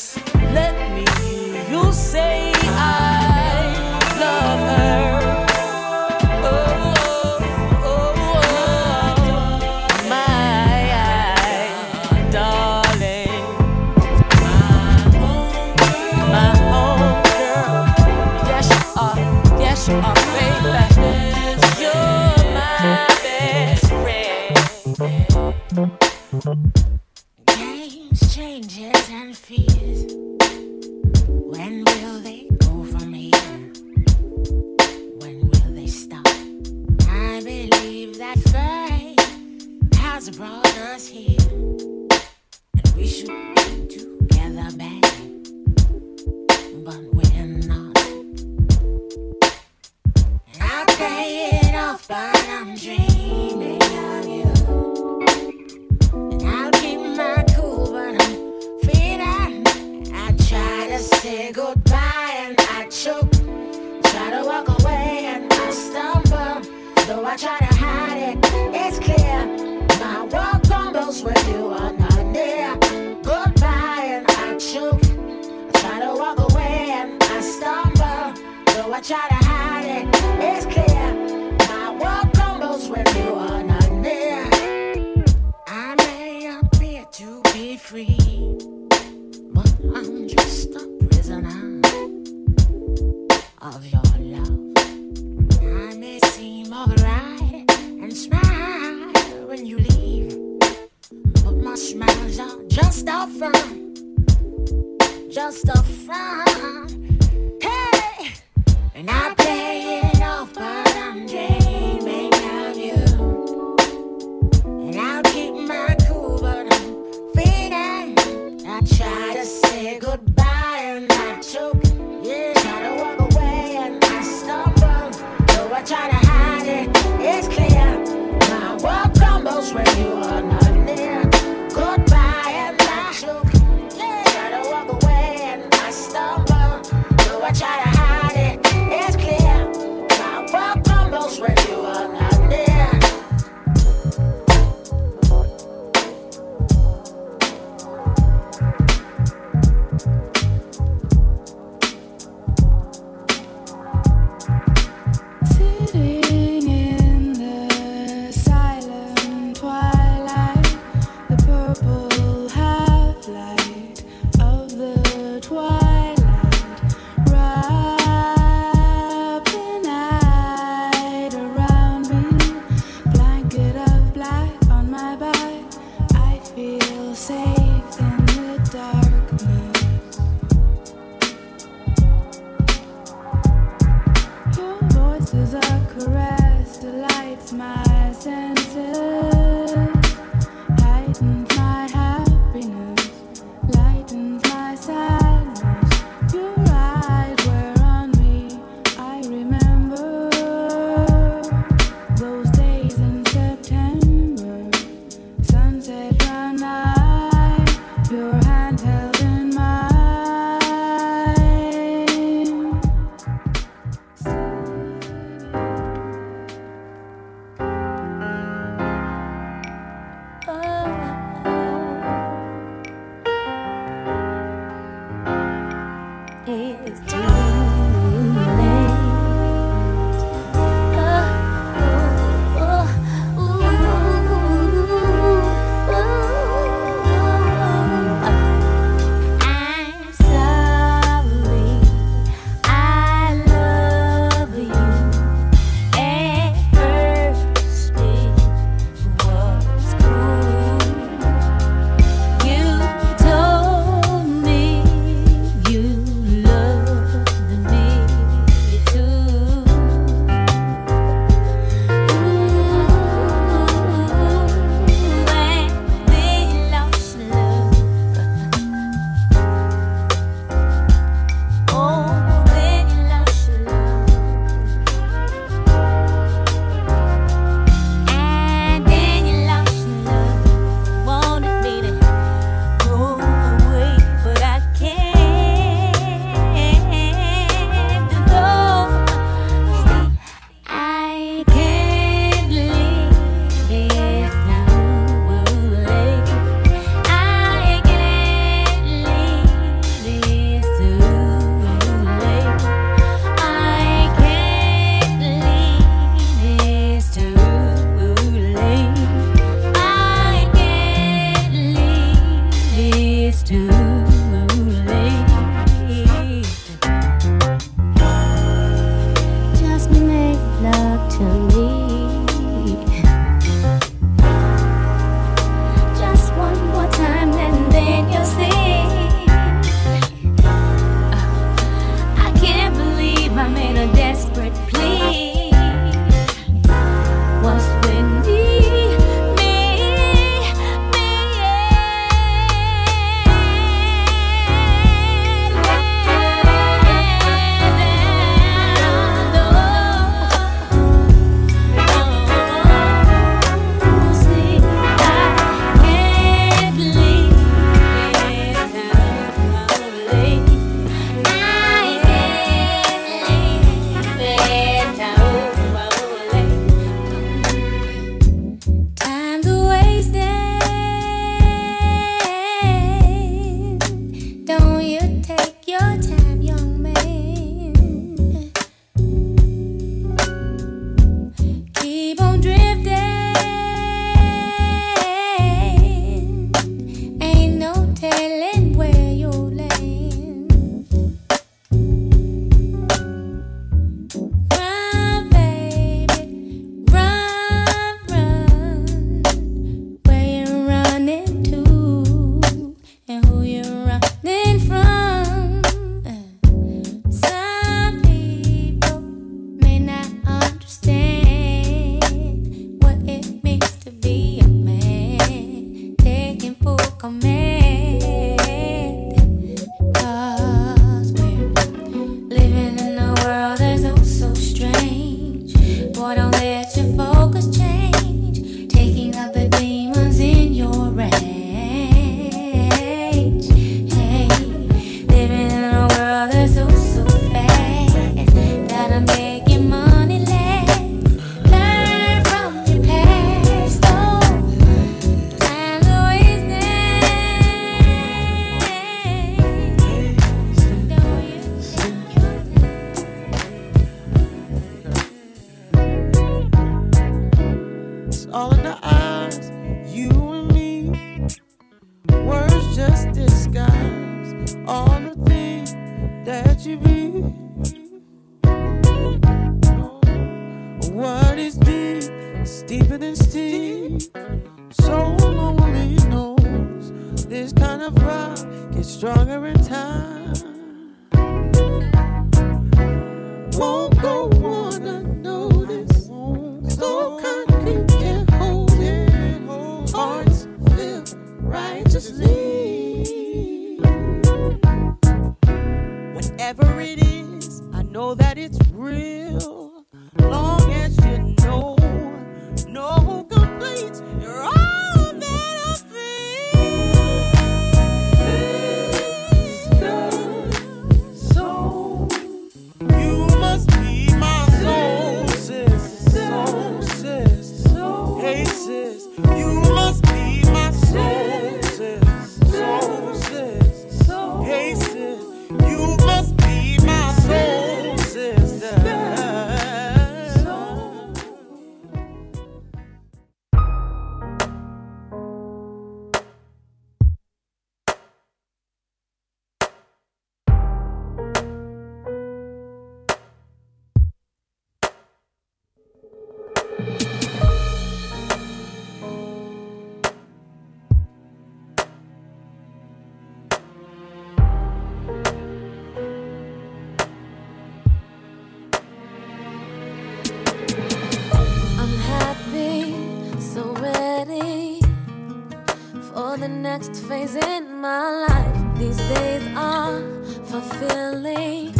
next 566.88 567.04
phase 567.06 567.36
in 567.36 567.82
my 567.82 568.28
life. 568.28 568.78
These 568.78 568.98
days 568.98 569.44
are 569.56 570.02
fulfilling, 570.46 571.74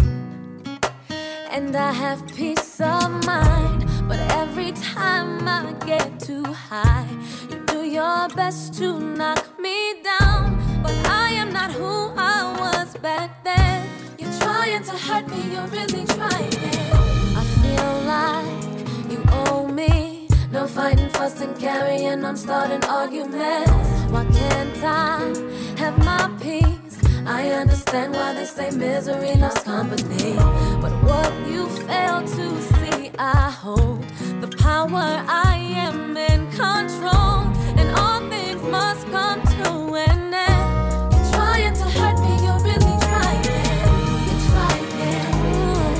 and 1.52 1.76
I 1.76 1.92
have 1.92 2.26
peace 2.36 2.80
of 2.82 3.26
mind. 3.26 3.86
But 4.08 4.20
every 4.32 4.72
time 4.72 5.48
I 5.48 5.74
get 5.86 6.20
too 6.20 6.44
high, 6.44 7.08
you 7.50 7.64
do 7.66 7.84
your 7.84 8.28
best 8.30 8.74
to 8.76 9.00
knock 9.00 9.60
me 9.60 10.02
down. 10.02 10.58
But 10.82 10.96
I 11.08 11.32
am 11.34 11.52
not 11.54 11.72
who 11.72 12.12
I 12.18 12.42
was 12.60 12.96
back 12.98 13.44
then. 13.44 13.88
You're 14.18 14.40
trying 14.40 14.84
to 14.84 14.92
hurt 14.92 15.28
me, 15.28 15.42
you're 15.54 15.68
really 15.68 16.06
trying. 16.06 16.56
I 17.40 17.44
feel 17.62 17.94
like 18.16 19.12
you 19.12 19.24
owe 19.46 19.68
me. 19.68 20.28
No 20.52 20.68
fighting, 20.68 21.10
fussing, 21.10 21.54
carrying 21.56 22.24
on, 22.24 22.38
starting 22.38 22.84
arguments. 22.86 23.95
Why 24.16 24.24
can't 24.28 24.82
I 24.82 25.34
have 25.76 25.98
my 25.98 26.32
peace? 26.42 26.98
I 27.26 27.50
understand 27.50 28.14
why 28.14 28.34
they 28.34 28.46
say 28.46 28.70
misery 28.72 29.36
loves 29.36 29.62
company. 29.64 30.36
But 30.80 30.94
what 31.04 31.34
you 31.46 31.68
fail 31.86 32.22
to 32.22 32.62
see, 32.62 33.12
I 33.20 33.52
hold 33.52 34.06
the 34.40 34.48
power. 34.58 35.22
I 35.28 35.58
am 35.86 36.16
in 36.16 36.50
control, 36.52 37.44
and 37.76 37.90
all 38.00 38.22
things 38.30 38.62
must 38.64 39.06
come 39.08 39.42
to 39.58 39.96
an 39.96 40.34
end. 40.34 41.14
You're 41.14 41.32
trying 41.34 41.74
to 41.74 41.84
hurt 42.00 42.18
me, 42.24 42.34
you're 42.46 42.64
really 42.70 42.96
trying. 43.10 43.44
You're 44.28 44.44
trying, 44.50 44.88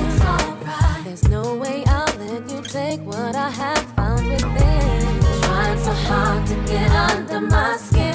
it's 0.06 0.24
alright. 0.24 1.04
There's 1.04 1.28
no 1.28 1.54
way 1.54 1.84
I'll 1.86 2.16
let 2.16 2.50
you 2.50 2.62
take 2.62 3.00
what 3.00 3.36
I 3.36 3.50
have 3.50 3.84
found 3.94 4.26
within. 4.26 5.20
Trying 5.42 5.78
so 5.80 5.92
hard 6.08 6.46
to 6.46 6.54
get 6.64 6.90
under 6.90 7.40
my 7.42 7.76
skin. 7.76 8.05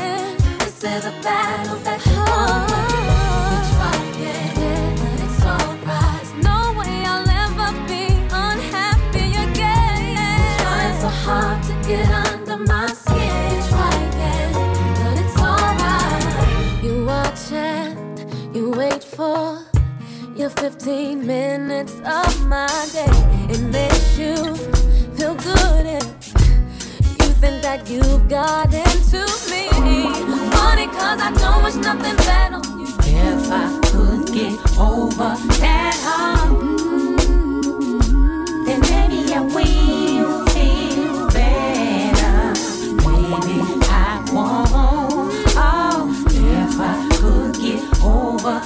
15 20.62 21.26
minutes 21.26 21.94
of 22.06 22.48
my 22.48 22.68
day. 22.94 23.06
It 23.50 23.62
makes 23.72 24.18
you 24.18 24.56
feel 25.16 25.36
good 25.36 25.86
if 25.86 26.04
you 27.20 27.34
think 27.42 27.62
that 27.62 27.90
you've 27.90 28.28
got 28.28 28.74
into 28.74 29.26
me. 29.52 30.31
Cause 30.94 31.22
I 31.22 31.32
don't 31.34 31.76
nothing 31.82 32.18
bad. 32.18 32.54
If 33.04 33.52
I 33.52 33.80
could 33.90 34.34
get 34.34 34.60
over 34.78 35.36
that 35.60 35.96
hump, 36.04 36.60
then 38.66 38.80
maybe 38.82 39.34
I 39.34 39.42
will 39.42 40.46
feel 40.48 41.28
better. 41.30 42.54
Maybe 43.06 43.58
I 43.90 44.24
won't. 44.32 45.32
Oh, 45.56 46.10
if 46.30 46.80
I 46.80 47.08
could 47.18 47.54
get 47.56 47.84
over 48.04 48.62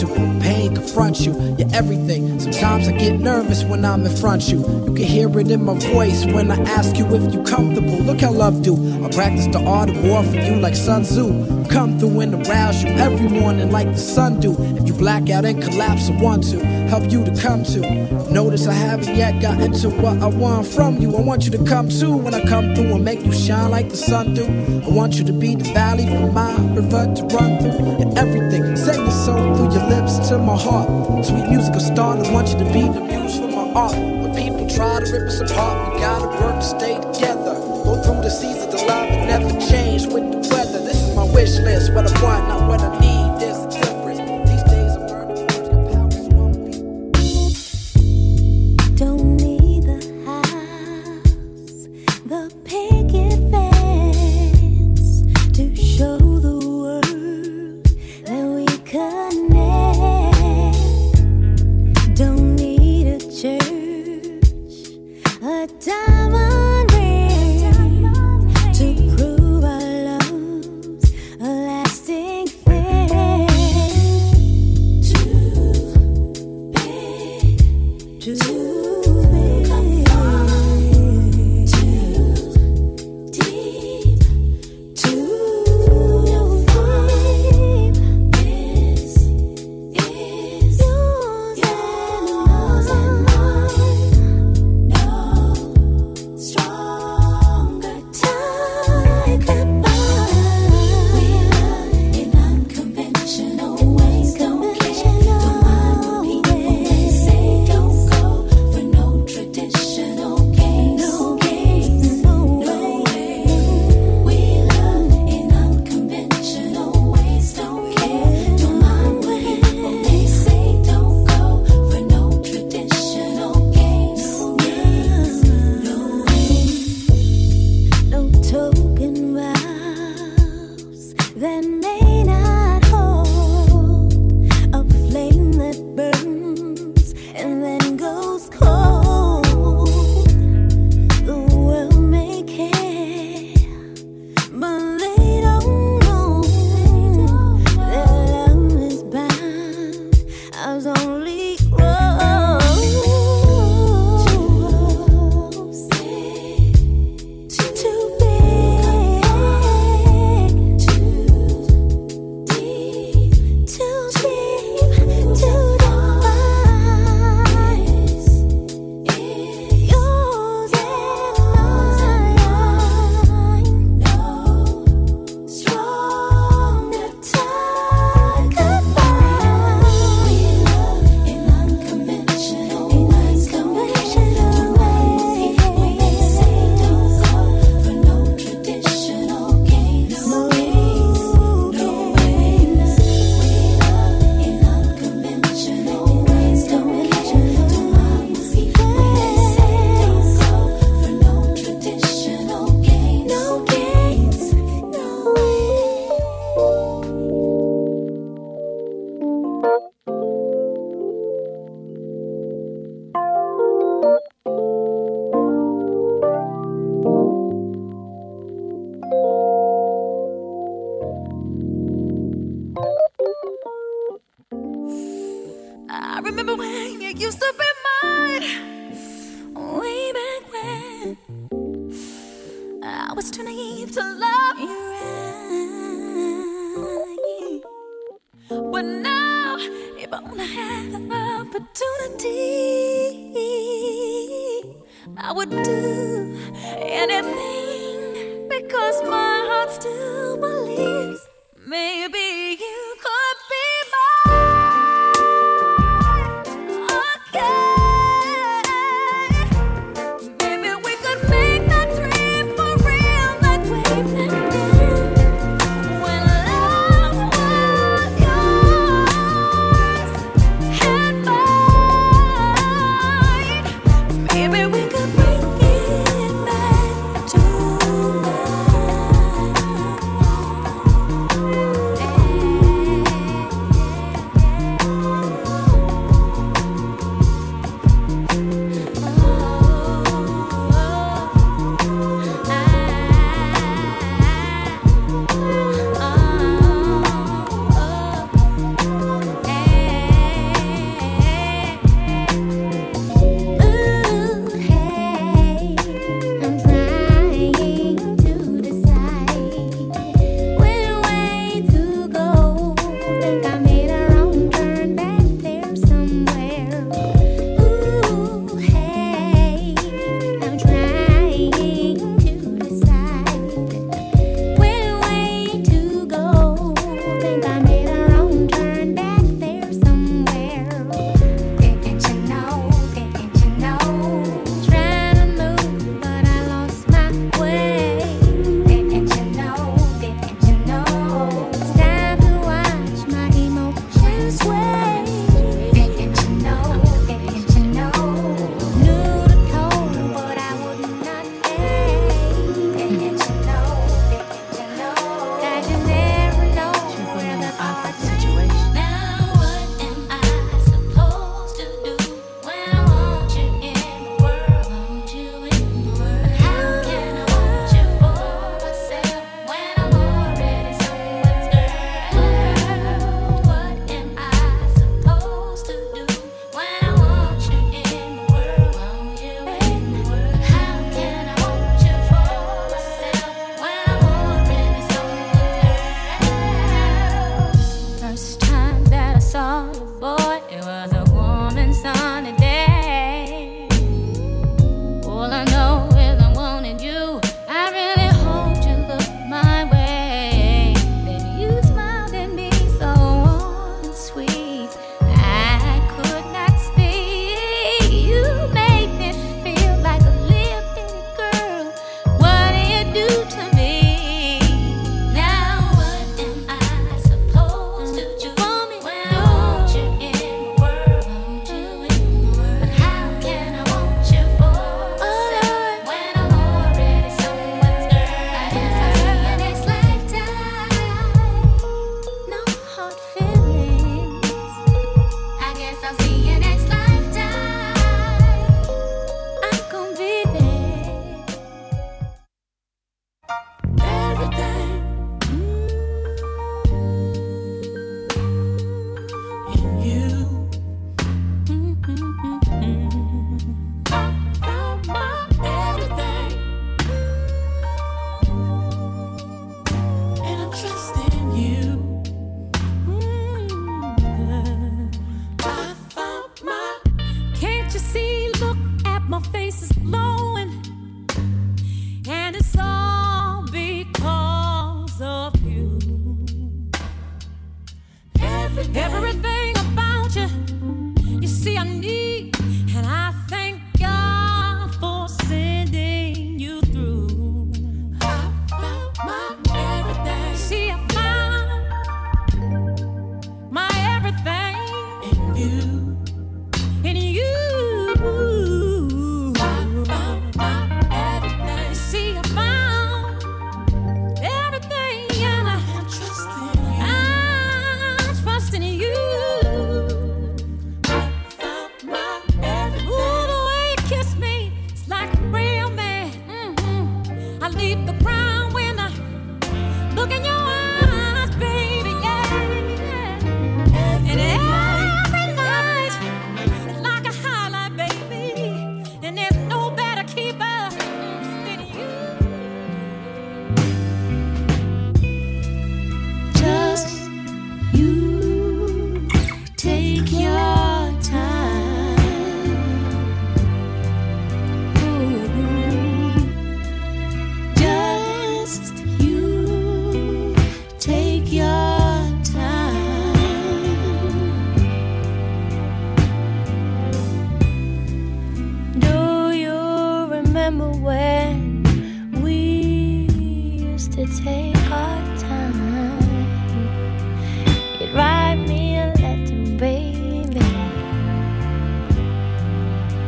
to. 0.00 0.06
Pain 0.40 0.74
confronts 0.74 1.20
you, 1.20 1.32
you're 1.58 1.72
everything. 1.74 2.40
Sometimes 2.40 2.88
I 2.88 2.92
get 2.92 3.20
nervous 3.20 3.64
when 3.64 3.84
I'm 3.84 4.04
in 4.04 4.16
front 4.16 4.48
you. 4.48 4.58
You 4.58 4.94
can 4.94 5.04
hear 5.04 5.38
it 5.38 5.50
in 5.50 5.64
my 5.64 5.74
voice 5.74 6.24
when 6.26 6.50
I 6.50 6.60
ask 6.62 6.96
you 6.96 7.06
if 7.14 7.32
you're 7.32 7.44
comfortable. 7.44 7.98
Look 8.00 8.20
how 8.20 8.32
love 8.32 8.62
do. 8.62 8.74
I 9.04 9.08
practice 9.10 9.46
the 9.46 9.62
art 9.64 9.90
of 9.90 10.04
war 10.04 10.22
for 10.24 10.36
you 10.36 10.56
like 10.56 10.74
Sun 10.74 11.02
Tzu. 11.02 11.68
Come 11.68 11.98
through 11.98 12.20
and 12.20 12.34
arouse 12.46 12.82
you 12.82 12.90
every 12.90 13.28
morning 13.28 13.70
like 13.70 13.90
the 13.92 13.98
sun 13.98 14.40
do. 14.40 14.54
If 14.76 14.86
you 14.86 14.94
black 14.94 15.30
out 15.30 15.44
and 15.44 15.62
collapse, 15.62 16.08
I 16.08 16.20
want 16.20 16.44
to 16.50 16.81
help 16.92 17.10
you 17.10 17.24
to 17.24 17.34
come 17.40 17.64
to. 17.64 17.80
Notice 18.30 18.66
I 18.66 18.74
haven't 18.74 19.16
yet 19.16 19.40
gotten 19.40 19.72
to 19.80 19.88
what 19.88 20.18
I 20.22 20.26
want 20.26 20.66
from 20.66 20.98
you. 20.98 21.16
I 21.16 21.22
want 21.22 21.46
you 21.46 21.50
to 21.52 21.64
come 21.64 21.88
to 21.88 22.10
when 22.14 22.34
I 22.34 22.44
come 22.44 22.74
through 22.74 22.94
and 22.94 23.02
make 23.02 23.24
you 23.24 23.32
shine 23.32 23.70
like 23.70 23.88
the 23.88 23.96
sun 23.96 24.34
do. 24.34 24.44
I 24.86 24.90
want 24.90 25.14
you 25.14 25.24
to 25.24 25.32
be 25.32 25.54
the 25.54 25.64
valley 25.72 26.04
for 26.04 26.30
my 26.30 26.52
river 26.76 27.04
to 27.16 27.22
run 27.34 27.50
through. 27.60 28.02
And 28.02 28.18
everything, 28.18 28.76
say 28.76 28.98
your 28.98 29.10
soul 29.10 29.56
through 29.56 29.72
your 29.72 29.86
lips 29.88 30.28
to 30.28 30.36
my 30.36 30.54
heart. 30.54 31.24
Sweet 31.24 31.48
music 31.48 31.72
will 31.72 31.80
start. 31.80 32.26
I 32.26 32.30
want 32.30 32.48
you 32.48 32.58
to 32.58 32.68
be 32.76 32.82
the 32.82 33.00
muse 33.00 33.38
for 33.38 33.48
my 33.48 33.72
art. 33.72 33.96
When 33.96 34.34
people 34.34 34.68
try 34.68 35.00
to 35.00 35.12
rip 35.12 35.28
us 35.28 35.40
apart, 35.40 35.94
we 35.94 36.00
gotta 36.00 36.28
work 36.44 36.56
to 36.60 36.68
stay 36.76 36.96
together. 37.08 37.54
Go 37.88 38.02
through 38.02 38.20
the 38.20 38.28
seasons 38.28 38.74
of 38.74 38.82
love 38.82 39.08
and 39.08 39.28
never 39.32 39.50
change 39.72 40.04
with 40.12 40.30
the 40.30 40.40
weather. 40.52 40.84
This 40.84 41.00
is 41.00 41.16
my 41.16 41.24
wish 41.24 41.56
list, 41.56 41.94
what 41.94 42.04
I 42.04 42.22
want, 42.22 42.48
not 42.48 42.68
what 42.68 42.82
I 42.82 43.00
need. 43.00 43.11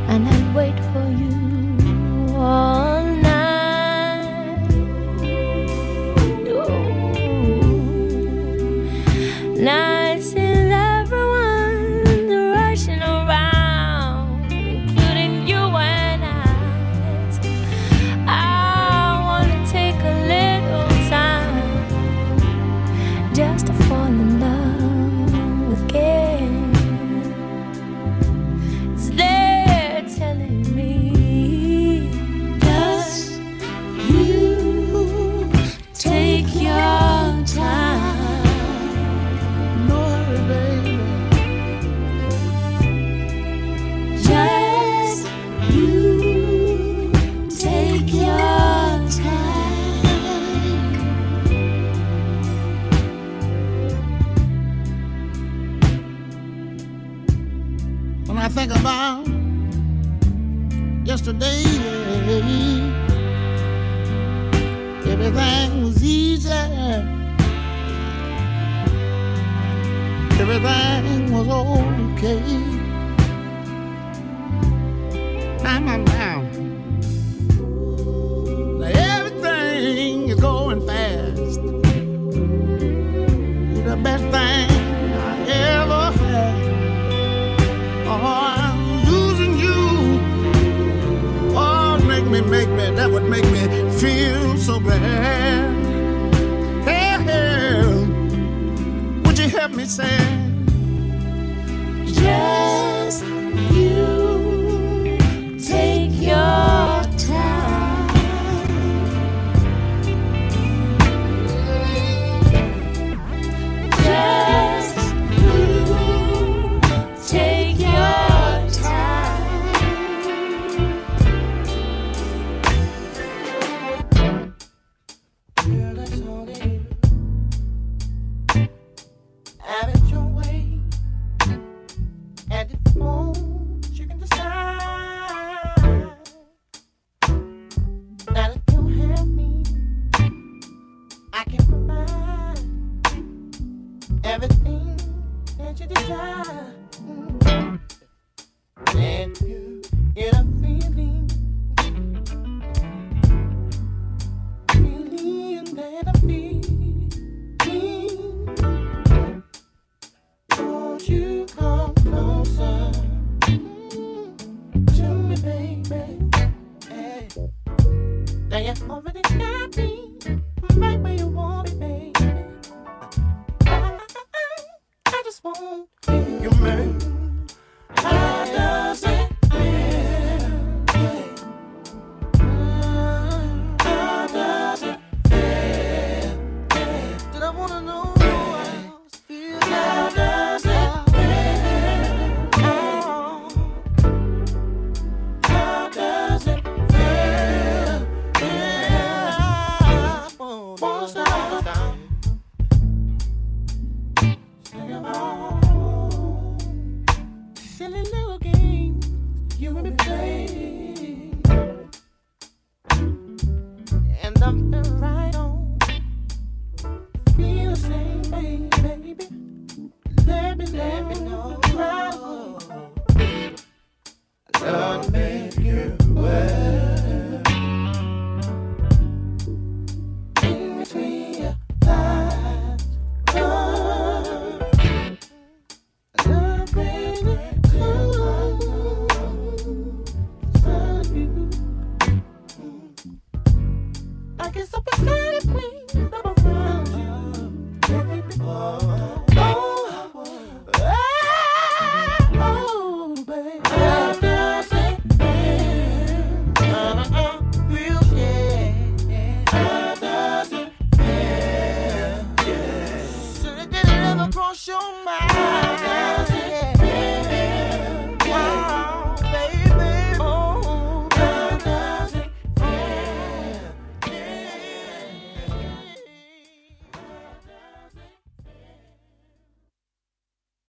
And 0.09 0.29
I'd 0.29 0.55
wait 0.55 0.79
for 0.93 1.07
you. 1.21 2.37
All 2.37 2.74